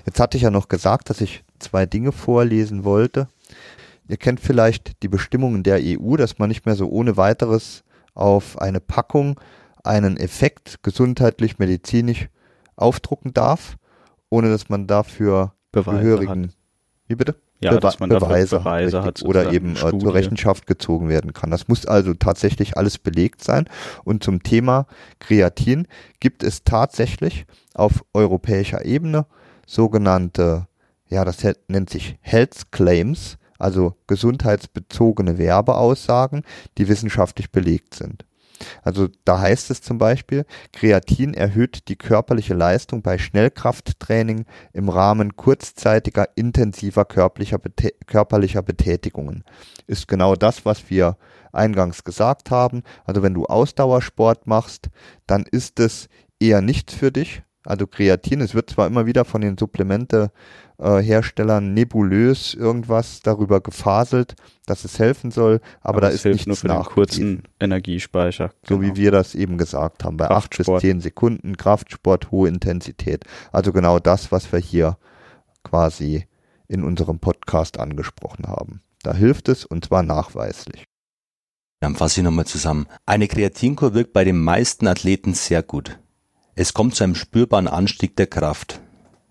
Jetzt 0.04 0.18
hatte 0.18 0.36
ich 0.36 0.42
ja 0.42 0.50
noch 0.50 0.66
gesagt, 0.66 1.10
dass 1.10 1.20
ich 1.20 1.44
zwei 1.60 1.86
Dinge 1.86 2.10
vorlesen 2.10 2.82
wollte. 2.82 3.28
Ihr 4.08 4.16
kennt 4.16 4.40
vielleicht 4.40 5.00
die 5.04 5.08
Bestimmungen 5.08 5.62
der 5.62 5.78
EU, 5.80 6.16
dass 6.16 6.40
man 6.40 6.48
nicht 6.48 6.66
mehr 6.66 6.74
so 6.74 6.88
ohne 6.88 7.16
weiteres 7.16 7.84
auf 8.14 8.58
eine 8.58 8.80
Packung 8.80 9.38
einen 9.84 10.16
Effekt 10.16 10.82
gesundheitlich, 10.82 11.60
medizinisch 11.60 12.28
aufdrucken 12.74 13.32
darf, 13.32 13.76
ohne 14.28 14.50
dass 14.50 14.68
man 14.68 14.88
dafür 14.88 15.54
Beweise 15.70 15.98
gehörigen, 15.98 16.48
hat. 16.48 16.56
Wie 17.06 17.14
bitte? 17.14 17.36
Ja, 17.60 17.72
Bewe- 17.72 17.80
dass 17.80 18.00
man 18.00 18.08
Beweise, 18.08 18.58
Beweise 18.58 19.04
richtig, 19.04 19.22
hat, 19.24 19.28
oder 19.28 19.52
eben 19.52 19.74
äh, 19.74 19.78
Studie. 19.78 19.98
zur 19.98 20.14
Rechenschaft 20.14 20.66
gezogen 20.66 21.08
werden 21.08 21.32
kann. 21.32 21.50
Das 21.50 21.68
muss 21.68 21.86
also 21.86 22.14
tatsächlich 22.14 22.76
alles 22.76 22.98
belegt 22.98 23.42
sein. 23.42 23.68
Und 24.04 24.24
zum 24.24 24.42
Thema 24.42 24.86
Kreatin 25.18 25.86
gibt 26.20 26.42
es 26.42 26.64
tatsächlich 26.64 27.46
auf 27.74 28.04
europäischer 28.14 28.84
Ebene 28.84 29.26
sogenannte, 29.66 30.66
ja, 31.08 31.24
das 31.24 31.38
nennt 31.68 31.90
sich 31.90 32.16
Health 32.20 32.70
Claims, 32.70 33.38
also 33.58 33.94
gesundheitsbezogene 34.06 35.38
Werbeaussagen, 35.38 36.42
die 36.76 36.88
wissenschaftlich 36.88 37.50
belegt 37.50 37.94
sind. 37.94 38.24
Also 38.82 39.08
da 39.24 39.40
heißt 39.40 39.70
es 39.70 39.82
zum 39.82 39.98
Beispiel, 39.98 40.44
Kreatin 40.72 41.34
erhöht 41.34 41.88
die 41.88 41.96
körperliche 41.96 42.54
Leistung 42.54 43.02
bei 43.02 43.18
Schnellkrafttraining 43.18 44.46
im 44.72 44.88
Rahmen 44.88 45.36
kurzzeitiger 45.36 46.28
intensiver 46.36 47.04
körperlicher, 47.04 47.58
Betä 47.58 47.92
körperlicher 48.06 48.62
Betätigungen. 48.62 49.44
Ist 49.86 50.08
genau 50.08 50.34
das, 50.36 50.64
was 50.64 50.90
wir 50.90 51.16
eingangs 51.52 52.04
gesagt 52.04 52.50
haben. 52.50 52.82
Also 53.04 53.22
wenn 53.22 53.34
du 53.34 53.46
Ausdauersport 53.46 54.46
machst, 54.46 54.90
dann 55.26 55.44
ist 55.50 55.80
es 55.80 56.08
eher 56.40 56.60
nichts 56.60 56.94
für 56.94 57.12
dich. 57.12 57.42
Also 57.64 57.86
Kreatin, 57.86 58.40
es 58.40 58.54
wird 58.54 58.70
zwar 58.70 58.86
immer 58.86 59.06
wieder 59.06 59.24
von 59.24 59.40
den 59.40 59.56
Supplemente 59.56 60.30
äh, 60.78 60.98
Herstellern 61.02 61.74
nebulös 61.74 62.54
irgendwas 62.54 63.20
darüber 63.22 63.60
gefaselt, 63.60 64.34
dass 64.66 64.84
es 64.84 64.98
helfen 64.98 65.30
soll, 65.30 65.60
aber, 65.80 66.00
da 66.00 66.08
es 66.08 66.16
ist 66.16 66.22
hilft 66.22 66.34
nichts 66.34 66.46
nur 66.48 66.56
für 66.56 66.68
den 66.68 66.76
nachgewiesen. 66.76 66.94
kurzen 66.94 67.42
Energiespeicher. 67.60 68.50
So 68.68 68.78
Genau. 68.78 68.94
wie 68.94 68.96
wir 69.00 69.10
das 69.10 69.34
eben 69.34 69.58
gesagt 69.58 70.04
haben, 70.04 70.16
bei 70.16 70.30
acht 70.30 70.56
bis 70.56 70.66
zehn 70.80 71.00
Sekunden 71.00 71.56
Kraftsport, 71.56 72.30
hohe 72.30 72.48
Intensität. 72.48 73.24
Also 73.52 73.72
genau 73.72 73.98
das, 73.98 74.32
was 74.32 74.50
wir 74.52 74.58
hier 74.58 74.96
quasi 75.62 76.26
in 76.66 76.82
unserem 76.82 77.18
Podcast 77.18 77.78
angesprochen 77.78 78.46
haben. 78.48 78.80
Da 79.02 79.14
hilft 79.14 79.48
es 79.48 79.64
und 79.66 79.84
zwar 79.84 80.02
nachweislich. 80.02 80.84
Dann 81.80 81.94
fasse 81.96 82.20
ich 82.20 82.24
nochmal 82.24 82.46
zusammen. 82.46 82.86
Eine 83.04 83.28
Kreatinkur 83.28 83.92
wirkt 83.92 84.14
bei 84.14 84.24
den 84.24 84.40
meisten 84.40 84.86
Athleten 84.86 85.34
sehr 85.34 85.62
gut. 85.62 85.98
Es 86.54 86.72
kommt 86.72 86.94
zu 86.94 87.04
einem 87.04 87.14
spürbaren 87.14 87.68
Anstieg 87.68 88.16
der 88.16 88.28
Kraft, 88.28 88.80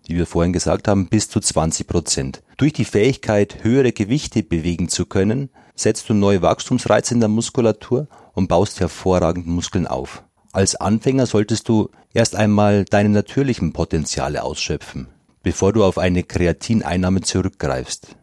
wie 0.07 0.17
wir 0.17 0.25
vorhin 0.25 0.53
gesagt 0.53 0.87
haben, 0.87 1.07
bis 1.07 1.29
zu 1.29 1.39
20 1.39 1.87
Prozent. 1.87 2.43
Durch 2.57 2.73
die 2.73 2.85
Fähigkeit, 2.85 3.63
höhere 3.63 3.91
Gewichte 3.91 4.43
bewegen 4.43 4.89
zu 4.89 5.05
können, 5.05 5.49
setzt 5.75 6.09
du 6.09 6.13
neue 6.13 6.41
Wachstumsreize 6.41 7.13
in 7.13 7.19
der 7.19 7.29
Muskulatur 7.29 8.07
und 8.33 8.47
baust 8.47 8.79
hervorragend 8.79 9.47
Muskeln 9.47 9.87
auf. 9.87 10.23
Als 10.51 10.75
Anfänger 10.75 11.25
solltest 11.25 11.67
du 11.67 11.89
erst 12.13 12.35
einmal 12.35 12.85
deine 12.85 13.09
natürlichen 13.09 13.73
Potenziale 13.73 14.43
ausschöpfen, 14.43 15.07
bevor 15.41 15.73
du 15.73 15.83
auf 15.83 15.97
eine 15.97 16.23
Kreatineinnahme 16.23 17.21
zurückgreifst. 17.21 18.15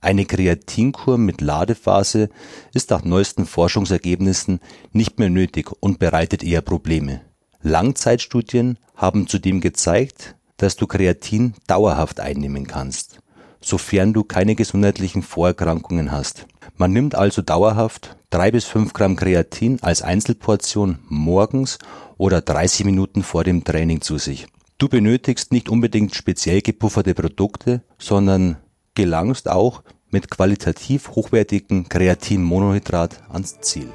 Eine 0.00 0.26
Kreatinkur 0.26 1.18
mit 1.18 1.40
Ladephase 1.40 2.28
ist 2.72 2.90
nach 2.90 3.02
neuesten 3.02 3.46
Forschungsergebnissen 3.46 4.60
nicht 4.92 5.18
mehr 5.18 5.30
nötig 5.30 5.72
und 5.80 5.98
bereitet 5.98 6.44
eher 6.44 6.60
Probleme. 6.60 7.22
Langzeitstudien 7.62 8.78
haben 8.94 9.26
zudem 9.26 9.60
gezeigt, 9.60 10.36
dass 10.56 10.76
du 10.76 10.86
Kreatin 10.86 11.54
dauerhaft 11.66 12.20
einnehmen 12.20 12.66
kannst, 12.66 13.20
sofern 13.60 14.12
du 14.12 14.24
keine 14.24 14.54
gesundheitlichen 14.54 15.22
Vorerkrankungen 15.22 16.12
hast. 16.12 16.46
Man 16.76 16.92
nimmt 16.92 17.14
also 17.14 17.42
dauerhaft 17.42 18.16
drei 18.30 18.50
bis 18.50 18.64
fünf 18.64 18.92
Gramm 18.92 19.16
Kreatin 19.16 19.78
als 19.82 20.02
Einzelportion 20.02 20.98
morgens 21.08 21.78
oder 22.18 22.40
30 22.40 22.84
Minuten 22.86 23.22
vor 23.22 23.44
dem 23.44 23.64
Training 23.64 24.00
zu 24.00 24.18
sich. 24.18 24.46
Du 24.78 24.88
benötigst 24.88 25.52
nicht 25.52 25.68
unbedingt 25.68 26.14
speziell 26.14 26.60
gepufferte 26.60 27.14
Produkte, 27.14 27.82
sondern 27.98 28.58
gelangst 28.94 29.48
auch 29.48 29.82
mit 30.10 30.30
qualitativ 30.30 31.10
hochwertigem 31.10 31.88
Kreatinmonohydrat 31.88 33.22
ans 33.30 33.60
Ziel. 33.60 33.88